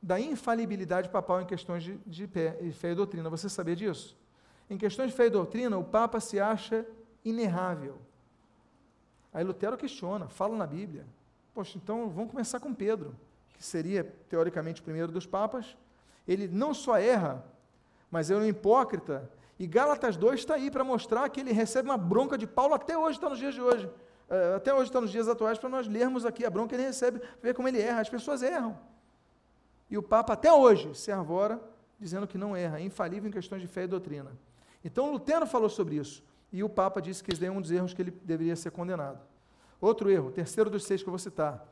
[0.00, 3.28] da infalibilidade papal em questões de, de fé e doutrina.
[3.28, 4.16] Você sabia disso?
[4.70, 6.86] Em questões de fé e doutrina, o Papa se acha
[7.24, 7.98] inerrável.
[9.34, 11.04] Aí Lutero questiona, fala na Bíblia.
[11.52, 13.16] Poxa, então vamos começar com Pedro,
[13.54, 15.76] que seria, teoricamente, o primeiro dos papas.
[16.26, 17.44] Ele não só erra,
[18.12, 19.28] mas é um hipócrita.
[19.58, 22.96] E Gálatas 2 está aí para mostrar que ele recebe uma bronca de Paulo, até
[22.96, 23.90] hoje está nos dias de hoje.
[24.28, 26.84] É, até hoje está nos dias atuais, para nós lermos aqui a bronca que ele
[26.84, 28.00] recebe, ver como ele erra.
[28.00, 28.78] As pessoas erram.
[29.90, 31.60] E o Papa, até hoje, se arvora
[31.98, 34.32] dizendo que não erra, é infalível em questões de fé e doutrina.
[34.84, 36.24] Então Lutero falou sobre isso.
[36.52, 39.20] E o Papa disse que esse é um dos erros que ele deveria ser condenado.
[39.80, 41.64] Outro erro, terceiro dos seis que eu vou citar.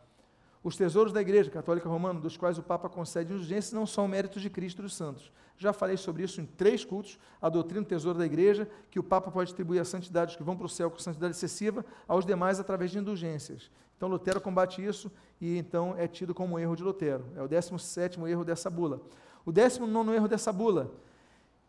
[0.63, 4.43] Os tesouros da Igreja Católica Romana, dos quais o Papa concede indulgência, não são méritos
[4.43, 5.33] de Cristo dos santos.
[5.57, 9.03] Já falei sobre isso em três cultos, a doutrina do tesouro da Igreja, que o
[9.03, 12.61] Papa pode atribuir a santidade que vão para o céu com santidade excessiva, aos demais
[12.61, 13.71] através de indulgências.
[13.97, 17.25] Então Lutero combate isso e então é tido como erro de Lutero.
[17.37, 19.01] É o 17 erro dessa bula.
[19.45, 20.91] O 19 erro dessa bula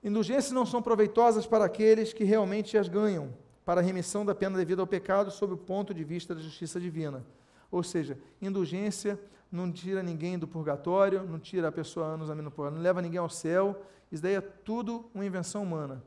[0.03, 3.31] Indulgências não são proveitosas para aqueles que realmente as ganham,
[3.63, 6.79] para a remissão da pena devida ao pecado, sob o ponto de vista da justiça
[6.79, 7.23] divina.
[7.71, 9.19] Ou seja, indulgência
[9.51, 13.01] não tira ninguém do purgatório, não tira a pessoa anos a no purgatório, não leva
[13.01, 13.81] ninguém ao céu.
[14.11, 16.03] Isso daí é tudo uma invenção humana.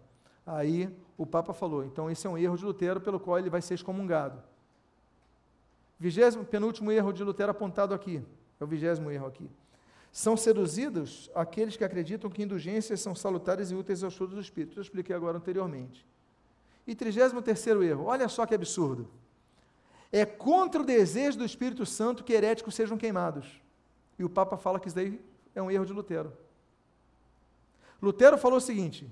[0.46, 3.62] Aí o Papa falou, então esse é um erro de Lutero pelo qual ele vai
[3.62, 4.42] ser excomungado.
[5.98, 8.22] Vigésimo, penúltimo erro de Lutero apontado aqui.
[8.60, 9.48] É o vigésimo erro aqui.
[10.12, 14.78] São seduzidos aqueles que acreditam que indulgências são salutares e úteis aos frutos do Espírito.
[14.78, 16.06] Eu expliquei agora anteriormente.
[16.86, 19.08] E 33 erro, olha só que absurdo.
[20.16, 23.60] É contra o desejo do Espírito Santo que heréticos sejam queimados.
[24.16, 25.20] E o Papa fala que isso daí
[25.56, 26.32] é um erro de Lutero.
[28.00, 29.10] Lutero falou o seguinte: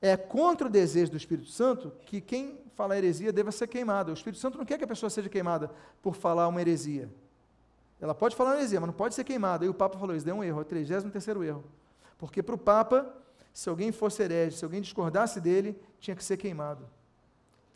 [0.00, 4.12] é contra o desejo do Espírito Santo que quem fala heresia deva ser queimado.
[4.12, 7.10] O Espírito Santo não quer que a pessoa seja queimada por falar uma heresia.
[8.00, 9.64] Ela pode falar heresia, mas não pode ser queimada.
[9.64, 11.64] E o Papa falou: Isso é um erro, é o 33 erro.
[12.16, 13.12] Porque para o Papa,
[13.52, 16.88] se alguém fosse herege, se alguém discordasse dele, tinha que ser queimado.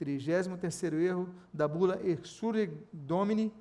[0.04, 3.52] 33 erro da bula Exsurge Domini,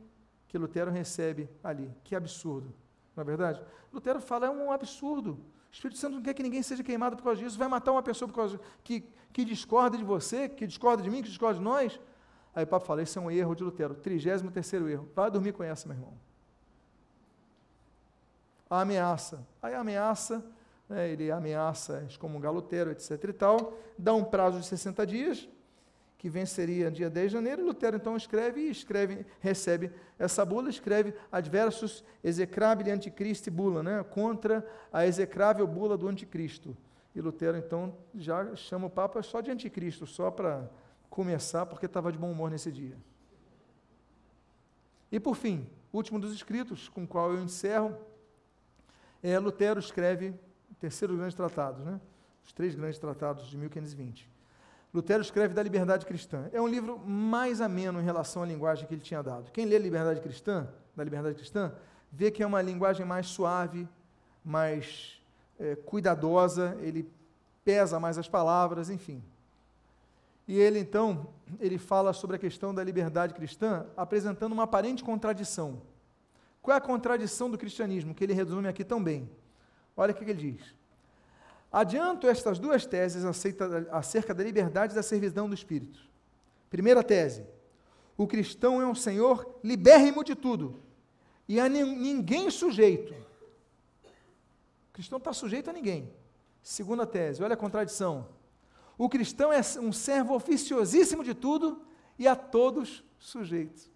[0.47, 1.91] que Lutero recebe ali.
[2.03, 2.73] Que absurdo,
[3.15, 3.61] não é verdade?
[3.91, 5.33] Lutero fala: é um absurdo.
[5.33, 7.57] O Espírito Santo não quer que ninguém seja queimado por causa disso.
[7.57, 11.21] Vai matar uma pessoa por causa que, que discorda de você, que discorda de mim,
[11.21, 11.99] que discorda de nós.
[12.53, 13.95] Aí o Papa fala: Esse é um erro de Lutero.
[13.95, 15.09] 33 erro.
[15.15, 16.13] Vai dormir com essa, meu irmão
[18.71, 19.45] a ameaça.
[19.61, 20.43] Aí a ameaça,
[20.87, 23.21] né, ele ameaça excomungar Lutero, etc.
[23.21, 25.49] e tal, dá um prazo de 60 dias,
[26.22, 31.15] que venceria dia 10 de janeiro, Lutero então escreve e escreve, recebe essa bula, escreve
[31.32, 34.63] adversus execrabile anticristo bula, né, contra
[34.93, 36.78] a execrável bula do anticristo.
[37.15, 40.69] E Lutero então já chama o Papa só de anticristo, só para
[41.09, 42.95] começar, porque estava de bom humor nesse dia.
[45.11, 47.97] E por fim, último dos escritos, com o qual eu encerro,
[49.24, 50.36] é, Lutero escreve
[50.69, 51.99] o terceiro grande tratado, né?
[52.45, 54.30] os três grandes tratados de 1520.
[54.93, 56.49] Lutero escreve da liberdade cristã.
[56.51, 59.49] É um livro mais ameno em relação à linguagem que ele tinha dado.
[59.51, 61.71] Quem lê Liberdade Cristã, da Liberdade Cristã,
[62.11, 63.87] vê que é uma linguagem mais suave,
[64.43, 65.21] mais
[65.57, 67.09] é, cuidadosa, ele
[67.63, 69.23] pesa mais as palavras, enfim.
[70.45, 71.27] E ele então,
[71.59, 75.81] ele fala sobre a questão da liberdade cristã, apresentando uma aparente contradição.
[76.61, 79.29] Qual é a contradição do cristianismo que ele resume aqui tão bem?
[79.95, 80.75] Olha o que ele diz.
[81.72, 83.24] Adianto estas duas teses
[83.91, 85.99] acerca da liberdade e da servidão do Espírito.
[86.69, 87.45] Primeira tese:
[88.17, 90.82] o cristão é um senhor libérrimo de tudo
[91.47, 93.13] e a ninguém sujeito.
[94.89, 96.11] O cristão está sujeito a ninguém.
[96.61, 98.28] Segunda tese: olha a contradição.
[98.97, 101.82] O cristão é um servo oficiosíssimo de tudo
[102.19, 103.89] e a todos sujeito.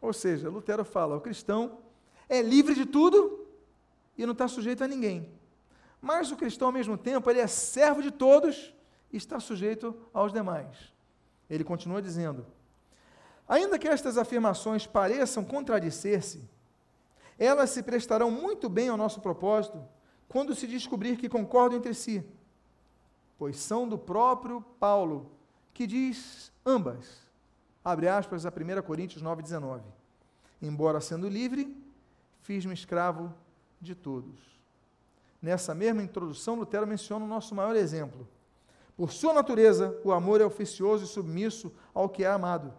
[0.00, 1.78] Ou seja, Lutero fala: o cristão
[2.28, 3.46] é livre de tudo
[4.16, 5.30] e não está sujeito a ninguém.
[6.00, 8.74] Mas o cristão, ao mesmo tempo, ele é servo de todos
[9.12, 10.92] e está sujeito aos demais.
[11.48, 12.46] Ele continua dizendo:
[13.48, 16.48] ainda que estas afirmações pareçam contradizer-se,
[17.38, 19.82] elas se prestarão muito bem ao nosso propósito
[20.28, 22.24] quando se descobrir que concordam entre si,
[23.38, 25.30] pois são do próprio Paulo,
[25.72, 27.26] que diz ambas.
[27.84, 29.80] Abre aspas a 1 Coríntios 9,19.
[30.60, 31.74] Embora sendo livre,
[32.42, 33.32] fiz-me escravo
[33.80, 34.57] de todos.
[35.40, 38.26] Nessa mesma introdução, Lutero menciona o nosso maior exemplo.
[38.96, 42.74] Por sua natureza, o amor é oficioso e submisso ao que é amado.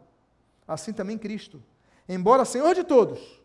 [0.67, 1.63] Assim também Cristo,
[2.07, 3.41] embora Senhor de todos,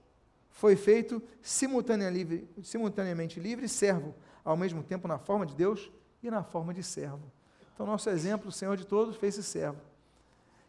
[0.50, 5.90] foi feito simultaneamente livre e servo, ao mesmo tempo na forma de Deus
[6.22, 7.30] e na forma de servo.
[7.74, 9.78] Então, nosso exemplo, o Senhor de todos, fez-se servo.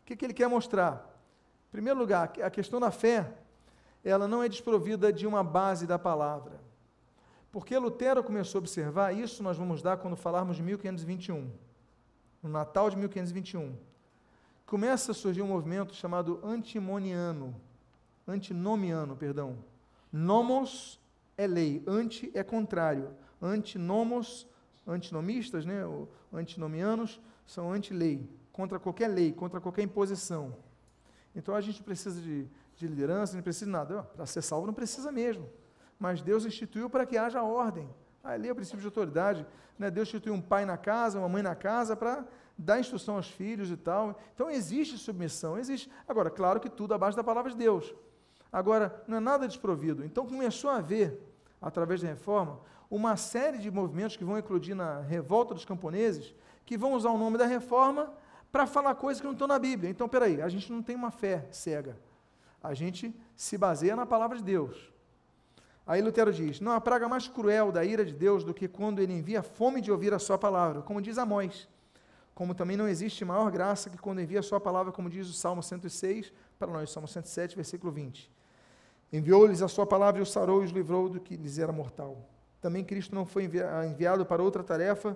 [0.01, 1.11] O que, que ele quer mostrar?
[1.69, 3.31] Em primeiro lugar, a questão da fé,
[4.03, 6.59] ela não é desprovida de uma base da palavra.
[7.56, 11.49] Porque Lutero começou a observar, isso nós vamos dar quando falarmos de 1521,
[12.43, 13.74] no Natal de 1521.
[14.66, 17.56] Começa a surgir um movimento chamado antimoniano,
[18.28, 19.58] antinomiano, perdão.
[20.12, 20.99] Nomos
[21.38, 23.16] é lei, anti é contrário.
[23.41, 24.45] Antinomos,
[24.86, 30.58] antinomistas, né, ou antinomianos, são anti-lei, contra qualquer lei, contra qualquer imposição.
[31.34, 34.03] Então a gente precisa de, de liderança, não precisa de nada.
[34.03, 35.49] Para ser salvo não precisa mesmo
[35.99, 37.89] mas Deus instituiu para que haja ordem.
[38.23, 39.45] Ali é o princípio de autoridade.
[39.77, 39.91] Né?
[39.91, 42.25] Deus instituiu um pai na casa, uma mãe na casa, para
[42.57, 44.19] dar instrução aos filhos e tal.
[44.33, 45.89] Então existe submissão, existe.
[46.07, 47.93] Agora, claro que tudo abaixo da palavra de Deus.
[48.51, 50.03] Agora, não é nada desprovido.
[50.05, 51.21] Então começou a haver,
[51.61, 56.33] através da reforma, uma série de movimentos que vão eclodir na revolta dos camponeses,
[56.65, 58.13] que vão usar o nome da reforma
[58.51, 59.89] para falar coisas que não estão na Bíblia.
[59.89, 61.97] Então, peraí, a gente não tem uma fé cega.
[62.63, 64.94] A gente se baseia na palavra de Deus.
[65.86, 68.99] Aí Lutero diz: Não há praga mais cruel da ira de Deus do que quando
[68.99, 71.67] ele envia fome de ouvir a sua palavra, como diz Amós.
[72.33, 75.33] Como também não existe maior graça que quando envia a sua palavra, como diz o
[75.33, 78.29] Salmo 106, para nós, Salmo 107, versículo 20.
[79.13, 82.17] Enviou-lhes a sua palavra e os sarou e os livrou do que lhes era mortal.
[82.59, 83.49] Também Cristo não foi
[83.89, 85.15] enviado para outra tarefa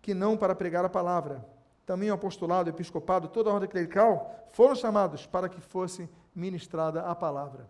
[0.00, 1.44] que não para pregar a palavra.
[1.84, 7.02] Também o apostolado, o episcopado, toda a ordem clerical foram chamados para que fosse ministrada
[7.02, 7.68] a palavra.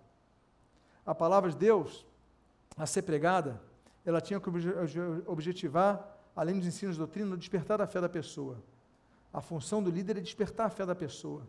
[1.05, 2.07] A palavra de Deus
[2.77, 3.61] a ser pregada,
[4.05, 4.49] ela tinha que
[5.27, 8.63] objetivar, além dos ensinos de doutrina, o despertar da fé da pessoa.
[9.33, 11.49] A função do líder é despertar a fé da pessoa.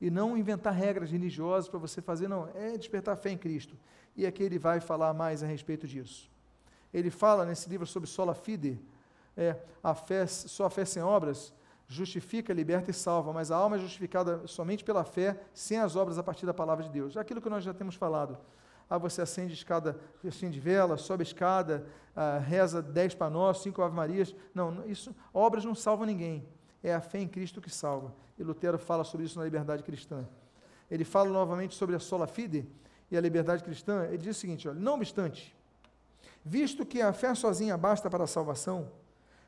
[0.00, 3.76] E não inventar regras religiosas para você fazer, não, é despertar a fé em Cristo.
[4.14, 6.30] E aqui ele vai falar mais a respeito disso.
[6.92, 8.78] Ele fala nesse livro sobre sola fide,
[9.36, 11.52] é, a fé, só a fé sem obras
[11.88, 16.18] justifica, liberta e salva, mas a alma é justificada somente pela fé, sem as obras
[16.18, 17.16] a partir da palavra de Deus.
[17.16, 18.36] Aquilo que nós já temos falado.
[18.88, 23.82] Ah, você acende escada, acende vela, sobe a escada, ah, reza dez para nós, cinco
[23.82, 24.34] Ave Marias.
[24.54, 26.46] Não, isso, obras não salvam ninguém.
[26.82, 28.14] É a fé em Cristo que salva.
[28.38, 30.26] E Lutero fala sobre isso na liberdade cristã.
[30.88, 32.64] Ele fala novamente sobre a sola fide
[33.10, 34.04] e a liberdade cristã.
[34.04, 35.54] Ele diz o seguinte: olha, não obstante,
[36.44, 38.88] visto que a fé sozinha basta para a salvação,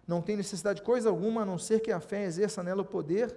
[0.07, 2.84] não tem necessidade de coisa alguma a não ser que a fé exerça nela o
[2.84, 3.36] poder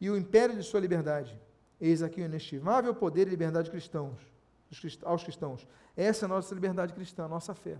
[0.00, 1.38] e o império de sua liberdade.
[1.80, 4.29] Eis aqui o inestimável poder e liberdade cristãos
[5.04, 5.66] aos cristãos.
[5.96, 7.78] Essa é a nossa liberdade cristã, a nossa fé.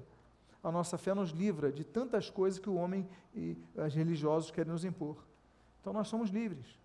[0.62, 4.70] a nossa fé nos livra de tantas coisas que o homem e os religiosos querem
[4.72, 5.16] nos impor.
[5.80, 6.78] Então nós somos livres.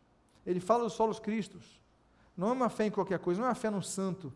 [0.46, 1.82] Ele fala dos solos cristos.
[2.38, 4.32] Não é uma fé em qualquer coisa, não é uma fé no santo.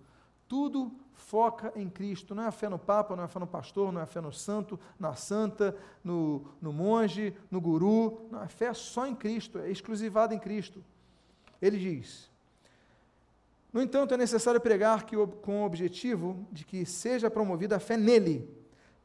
[0.47, 2.33] Tudo foca em Cristo.
[2.33, 4.07] Não é a fé no Papa, não é a fé no pastor, não é a
[4.07, 8.27] fé no santo, na santa, no, no monge, no guru.
[8.31, 10.83] Não, a fé é só em Cristo, é exclusivada em Cristo.
[11.61, 12.29] Ele diz:
[13.71, 17.97] No entanto, é necessário pregar que, com o objetivo de que seja promovida a fé
[17.97, 18.49] nele,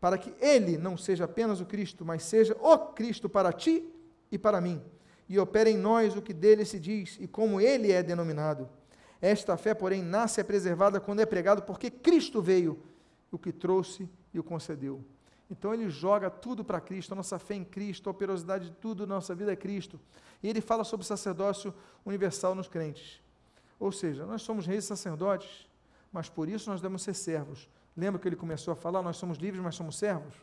[0.00, 3.88] para que ele não seja apenas o Cristo, mas seja o Cristo para ti
[4.30, 4.82] e para mim,
[5.28, 8.68] e opere em nós o que dele se diz e como ele é denominado
[9.24, 12.78] esta fé, porém, nasce e é preservada quando é pregado, porque Cristo veio,
[13.32, 15.02] o que trouxe e o concedeu.
[15.50, 19.06] Então ele joga tudo para Cristo, a nossa fé em Cristo, a operosidade de tudo,
[19.06, 19.98] nossa vida é Cristo.
[20.42, 21.72] E ele fala sobre o sacerdócio
[22.04, 23.18] universal nos crentes.
[23.84, 25.68] Ou seja, nós somos reis e sacerdotes,
[26.10, 27.68] mas por isso nós devemos ser servos.
[27.94, 29.02] Lembra que ele começou a falar?
[29.02, 30.34] Nós somos livres, mas somos servos.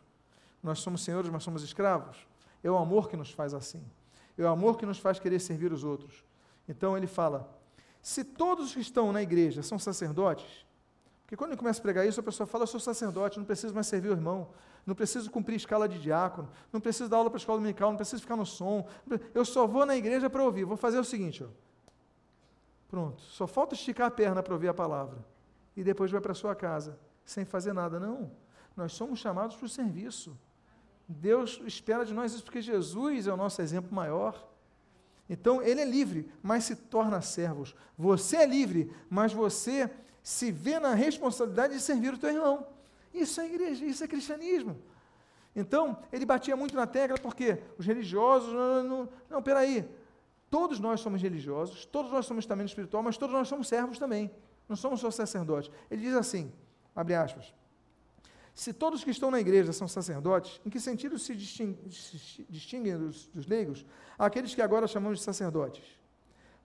[0.62, 2.28] Nós somos senhores, mas somos escravos.
[2.64, 3.84] É o amor que nos faz assim.
[4.38, 6.24] É o amor que nos faz querer servir os outros.
[6.70, 7.52] Então ele fala:
[8.00, 10.64] se todos que estão na igreja são sacerdotes,
[11.24, 13.74] porque quando ele começa a pregar isso, a pessoa fala: Eu sou sacerdote, não preciso
[13.74, 14.50] mais servir o irmão,
[14.86, 17.98] não preciso cumprir escala de diácono, não preciso dar aula para a escola dominical, não
[17.98, 18.88] preciso ficar no som,
[19.34, 20.64] eu só vou na igreja para ouvir.
[20.64, 21.71] Vou fazer o seguinte: ó.
[22.92, 25.18] Pronto, só falta esticar a perna para ouvir a palavra,
[25.76, 28.00] e depois vai para sua casa, sem fazer nada.
[28.00, 28.30] Não,
[28.76, 30.38] nós somos chamados para o serviço.
[31.08, 34.48] Deus espera de nós isso porque Jesus é o nosso exemplo maior.
[35.30, 37.74] Então ele é livre, mas se torna servos.
[37.98, 39.90] Você é livre, mas você
[40.22, 42.68] se vê na responsabilidade de servir o teu irmão.
[43.14, 44.78] Isso é igreja, isso é cristianismo.
[45.56, 49.90] Então, ele batia muito na tecla porque os religiosos, não, não, não, peraí,
[50.52, 54.30] todos nós somos religiosos, todos nós somos também espiritual, mas todos nós somos servos também,
[54.68, 55.72] não somos só sacerdotes.
[55.90, 56.52] Ele diz assim,
[56.94, 57.54] abre aspas,
[58.54, 63.48] se todos que estão na igreja são sacerdotes, em que sentido se distinguem dos, dos
[63.48, 63.86] leigos
[64.20, 65.86] aqueles que agora chamamos de sacerdotes?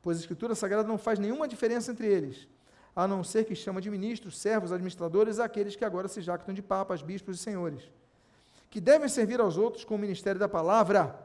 [0.02, 2.48] Pois a Escritura Sagrada não faz nenhuma diferença entre eles,
[2.94, 6.60] a não ser que chama de ministros, servos, administradores, aqueles que agora se jactam de
[6.60, 7.88] papas, bispos e senhores,
[8.68, 11.16] que devem servir aos outros com o ministério da palavra,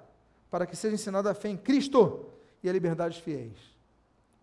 [0.51, 2.27] para que seja ensinada a fé em Cristo
[2.63, 3.57] e a liberdade dos fiéis.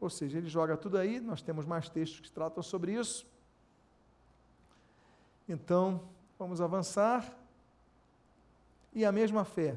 [0.00, 3.26] Ou seja, ele joga tudo aí, nós temos mais textos que tratam sobre isso.
[5.48, 6.02] Então,
[6.38, 7.36] vamos avançar.
[8.94, 9.76] E a mesma fé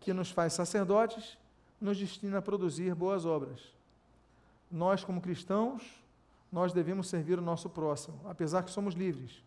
[0.00, 1.38] que nos faz sacerdotes
[1.80, 3.60] nos destina a produzir boas obras.
[4.70, 5.82] Nós, como cristãos,
[6.50, 9.42] nós devemos servir o nosso próximo, apesar que somos livres,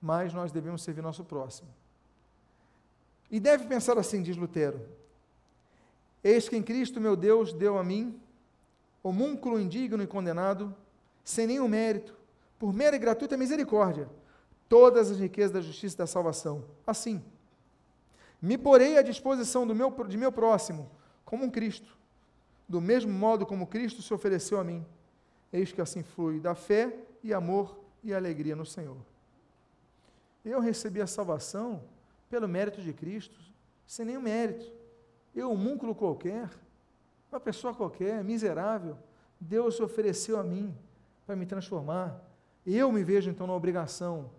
[0.00, 1.68] mas nós devemos servir o nosso próximo.
[3.30, 4.80] E deve pensar assim, diz Lutero:
[6.22, 8.20] Eis que em Cristo meu Deus deu a mim,
[9.02, 10.74] homúnculo indigno e condenado,
[11.24, 12.16] sem nenhum mérito,
[12.58, 14.08] por mera e gratuita misericórdia,
[14.68, 16.64] todas as riquezas da justiça e da salvação.
[16.86, 17.22] Assim,
[18.40, 20.90] me porei à disposição do meu, de meu próximo,
[21.24, 21.96] como um Cristo,
[22.68, 24.84] do mesmo modo como Cristo se ofereceu a mim.
[25.52, 28.96] Eis que assim flui da fé e amor e alegria no Senhor.
[30.44, 31.82] Eu recebi a salvação
[32.28, 33.38] pelo mérito de Cristo,
[33.86, 34.77] sem nenhum mérito.
[35.38, 36.50] Eu, um múnculo qualquer,
[37.30, 38.98] uma pessoa qualquer, miserável,
[39.38, 40.76] Deus se ofereceu a mim
[41.24, 42.20] para me transformar.
[42.66, 44.32] Eu me vejo então na obrigação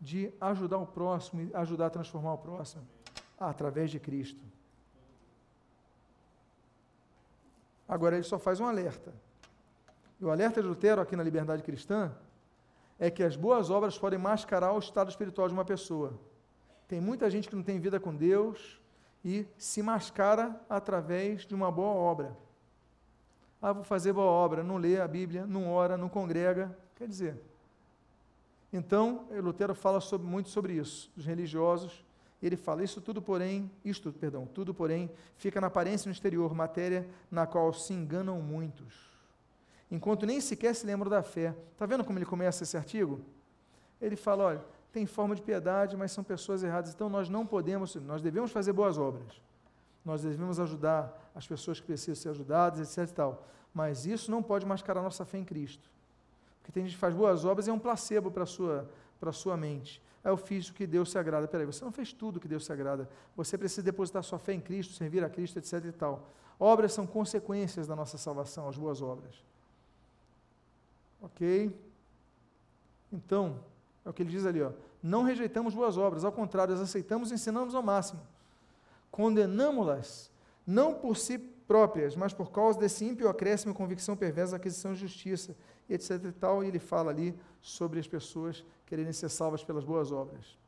[0.00, 2.82] de ajudar o próximo e ajudar a transformar o próximo
[3.38, 4.42] através de Cristo.
[7.86, 9.12] Agora ele só faz um alerta.
[10.18, 12.10] E o alerta de Lutero aqui na Liberdade Cristã
[12.98, 16.18] é que as boas obras podem mascarar o estado espiritual de uma pessoa.
[16.88, 18.80] Tem muita gente que não tem vida com Deus
[19.24, 22.36] e se mascara através de uma boa obra.
[23.60, 26.76] Ah, vou fazer boa obra, não lê a Bíblia, não ora, não congrega.
[26.96, 27.40] Quer dizer,
[28.72, 32.04] então, Lutero fala sobre, muito sobre isso, dos religiosos.
[32.42, 37.06] Ele fala, isso tudo, porém, isto, perdão, tudo, porém, fica na aparência no exterior, matéria
[37.30, 39.12] na qual se enganam muitos.
[39.90, 41.54] Enquanto nem sequer se lembram da fé.
[41.72, 43.20] Está vendo como ele começa esse artigo?
[44.00, 46.92] Ele fala, olha, tem forma de piedade, mas são pessoas erradas.
[46.94, 49.40] Então nós não podemos, nós devemos fazer boas obras.
[50.04, 53.14] Nós devemos ajudar as pessoas que precisam ser ajudadas, etc.
[53.14, 53.46] Tal.
[53.72, 55.90] Mas isso não pode mascarar nossa fé em Cristo.
[56.58, 58.88] Porque tem gente que faz boas obras e é um placebo para a sua,
[59.32, 60.02] sua mente.
[60.22, 61.48] É eu fiz o que Deus se agrada.
[61.48, 63.08] Peraí, você não fez tudo o que Deus se agrada.
[63.34, 65.84] Você precisa depositar sua fé em Cristo, servir a Cristo, etc.
[65.86, 66.28] e tal.
[66.60, 69.34] Obras são consequências da nossa salvação, as boas obras.
[71.20, 71.74] Ok?
[73.12, 73.58] Então,
[74.04, 74.72] é o que ele diz ali, ó.
[75.02, 78.20] Não rejeitamos boas obras, ao contrário, as aceitamos e ensinamos ao máximo.
[79.10, 80.30] Condenamos-las,
[80.66, 85.56] não por si próprias, mas por causa desse ímpio acréscimo, convicção perversa, aquisição de justiça,
[85.88, 86.24] etc.
[86.24, 90.58] E, tal, e ele fala ali sobre as pessoas quererem ser salvas pelas boas obras.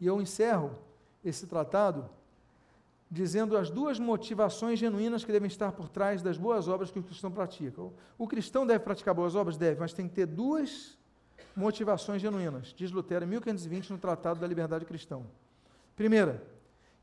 [0.00, 0.70] E eu encerro
[1.24, 2.08] esse tratado
[3.10, 7.02] dizendo as duas motivações genuínas que devem estar por trás das boas obras que o
[7.02, 7.80] cristão pratica.
[8.18, 9.56] O cristão deve praticar boas obras?
[9.56, 10.97] Deve, mas tem que ter duas
[11.58, 15.20] motivações genuínas, diz Lutero em 1520 no Tratado da Liberdade Cristã.
[15.96, 16.42] Primeira,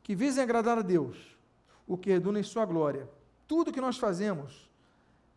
[0.02, 1.38] que visem agradar a Deus,
[1.86, 3.10] o que redunda em sua glória.
[3.48, 4.70] Tudo que nós fazemos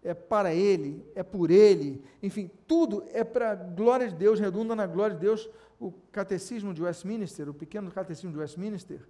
[0.03, 4.77] é para Ele, é por Ele, enfim, tudo é para a glória de Deus, redunda
[4.77, 5.49] na glória de Deus.
[5.81, 9.01] O catecismo de Westminster, o pequeno catecismo de Westminster,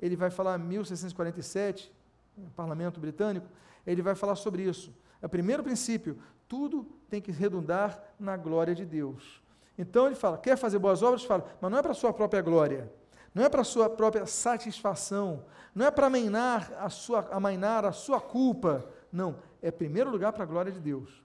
[0.00, 1.92] ele vai falar em 1647,
[2.36, 3.46] no parlamento britânico,
[3.86, 4.92] ele vai falar sobre isso.
[5.20, 9.39] É o primeiro princípio, tudo tem que redundar na glória de Deus.
[9.80, 11.24] Então ele fala, quer fazer boas obras?
[11.24, 12.92] Fala, mas não é para a sua própria glória,
[13.34, 15.42] não é para a sua própria satisfação,
[15.74, 20.34] não é para amainar a sua, amainar a sua culpa, não, é em primeiro lugar
[20.34, 21.22] para a glória de Deus.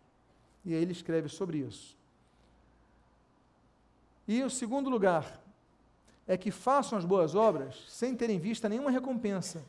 [0.63, 1.97] E aí ele escreve sobre isso.
[4.25, 5.43] E o segundo lugar,
[6.25, 9.63] é que façam as boas obras sem terem vista nenhuma recompensa,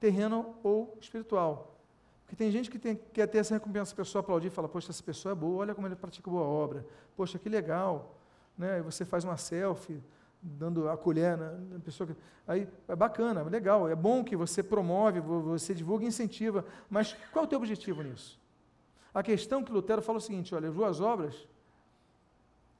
[0.00, 1.78] terrena ou espiritual.
[2.24, 4.90] Porque tem gente que tem, quer ter essa recompensa, a pessoa aplaudir e fala, poxa,
[4.90, 6.84] essa pessoa é boa, olha como ele pratica boa obra,
[7.16, 8.13] poxa, que legal.
[8.56, 8.82] Né?
[8.82, 10.02] Você faz uma selfie,
[10.42, 12.06] dando a colher na, pessoa.
[12.06, 16.64] Que, aí é bacana, é legal, é bom que você promove, você divulga e incentiva,
[16.90, 18.38] mas qual é o teu objetivo nisso?
[19.12, 21.46] A questão que Lutero fala é o seguinte: olha, as boas obras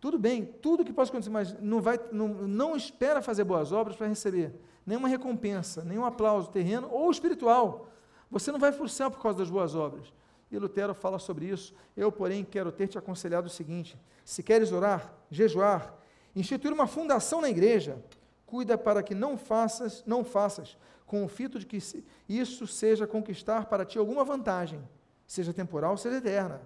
[0.05, 3.97] tudo bem, tudo que possa acontecer, mas não, vai, não, não espera fazer boas obras
[3.97, 4.55] para receber
[4.85, 7.89] nenhuma recompensa, nenhum aplauso terreno ou espiritual.
[8.31, 10.13] Você não vai céu por causa das boas obras.
[10.51, 11.75] E Lutero fala sobre isso.
[11.97, 15.95] Eu, porém, quero ter te aconselhado o seguinte: se queres orar, jejuar,
[16.35, 18.03] instituir uma fundação na igreja,
[18.47, 20.77] cuida para que não faças, não faças
[21.07, 21.79] com o fito de que
[22.29, 24.83] isso seja conquistar para ti alguma vantagem,
[25.27, 26.61] seja temporal, seja eterna.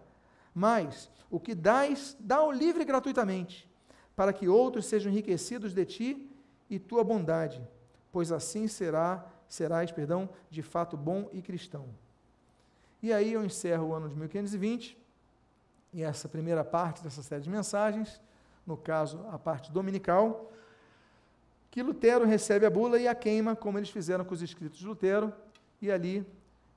[0.54, 3.68] Mas o que dás, dá-o livre gratuitamente,
[4.16, 6.30] para que outros sejam enriquecidos de ti
[6.68, 7.66] e tua bondade,
[8.10, 11.86] pois assim será, serás, perdão, de fato bom e cristão.
[13.02, 14.96] E aí eu encerro o ano de 1520,
[15.92, 18.20] e essa primeira parte dessa série de mensagens,
[18.66, 20.52] no caso a parte dominical,
[21.70, 24.86] que Lutero recebe a bula e a queima, como eles fizeram com os escritos de
[24.86, 25.32] Lutero,
[25.80, 26.26] e ali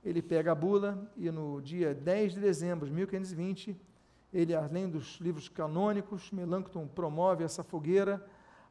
[0.04, 3.76] ele pega a bula e no dia 10 de dezembro de 1520
[4.32, 8.24] ele, além dos livros canônicos, Melancton promove essa fogueira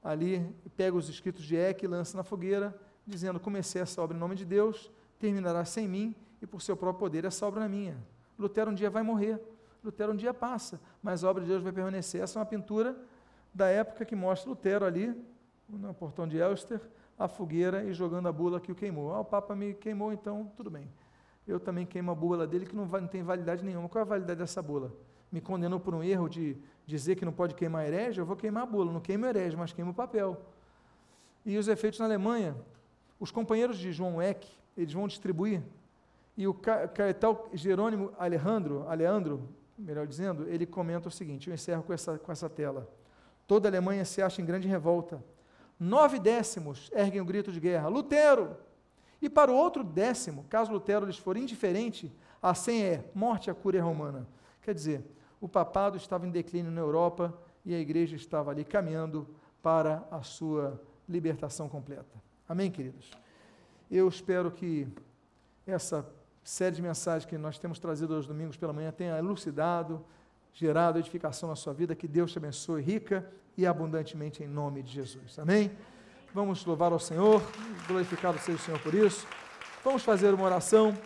[0.04, 0.44] ali,
[0.76, 2.76] pega os escritos de Eck e lança na fogueira,
[3.06, 4.90] dizendo: Comecei essa obra em nome de Deus,
[5.20, 7.98] terminará sem mim, e por seu próprio poder essa obra é minha.
[8.38, 9.40] Lutero um dia vai morrer,
[9.84, 12.22] Lutero um dia passa, mas a obra de Deus vai permanecer.
[12.22, 12.98] Essa é uma pintura
[13.54, 15.16] da época que mostra Lutero ali,
[15.70, 16.82] no portão de Elster,
[17.18, 19.14] a fogueira e jogando a bula que o queimou.
[19.14, 20.90] Ah, o Papa me queimou, então tudo bem.
[21.48, 23.88] Eu também queimo a bula dele que não, vai, não tem validade nenhuma.
[23.88, 24.92] Qual é a validade dessa bula?
[25.32, 28.64] me condenou por um erro de dizer que não pode queimar herege, eu vou queimar
[28.64, 30.40] a bula, não queimo herege, mas queimo o papel.
[31.46, 32.56] E os efeitos na Alemanha,
[33.20, 35.64] os companheiros de João Eck, eles vão distribuir,
[36.38, 41.94] e o cartal Jerônimo Alejandro, Aleandro, melhor dizendo, ele comenta o seguinte, eu encerro com
[41.94, 42.90] essa, com essa tela.
[43.48, 45.24] Toda a Alemanha se acha em grande revolta.
[45.80, 48.56] Nove décimos erguem o grito de guerra, Lutero!
[49.22, 52.12] E para o outro décimo, caso Lutero lhes for indiferente,
[52.42, 54.28] a senha é morte à cúria romana.
[54.62, 55.06] Quer dizer,
[55.40, 59.28] o papado estava em declínio na Europa e a igreja estava ali caminhando
[59.62, 62.22] para a sua libertação completa.
[62.50, 63.12] Amém, queridos?
[63.90, 64.88] Eu espero que
[65.66, 66.08] essa
[66.44, 70.04] série de mensagens que nós temos trazido aos domingos pela manhã tenha elucidado,
[70.54, 74.92] gerado edificação na sua vida, que Deus te abençoe rica e abundantemente em nome de
[74.92, 75.38] Jesus.
[75.38, 75.72] Amém?
[76.34, 77.42] Vamos louvar ao Senhor,
[77.88, 79.28] glorificado seja o Senhor por isso.
[79.84, 80.98] Vamos fazer uma oração.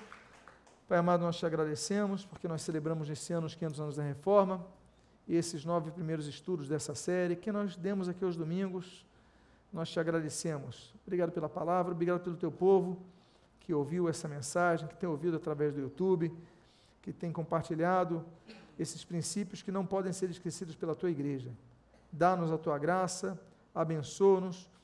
[0.87, 4.65] Pai amado, nós te agradecemos porque nós celebramos nesse ano os 500 anos da reforma
[5.27, 9.05] e esses nove primeiros estudos dessa série que nós demos aqui aos domingos.
[9.73, 10.93] Nós te agradecemos.
[11.05, 12.97] Obrigado pela palavra, obrigado pelo teu povo
[13.65, 16.31] que ouviu essa mensagem, que tem ouvido através do YouTube,
[17.01, 18.23] que tem compartilhado
[18.77, 21.51] esses princípios que não podem ser esquecidos pela tua igreja.
[22.11, 23.39] Dá-nos a tua graça,
[23.73, 24.69] abençoa-nos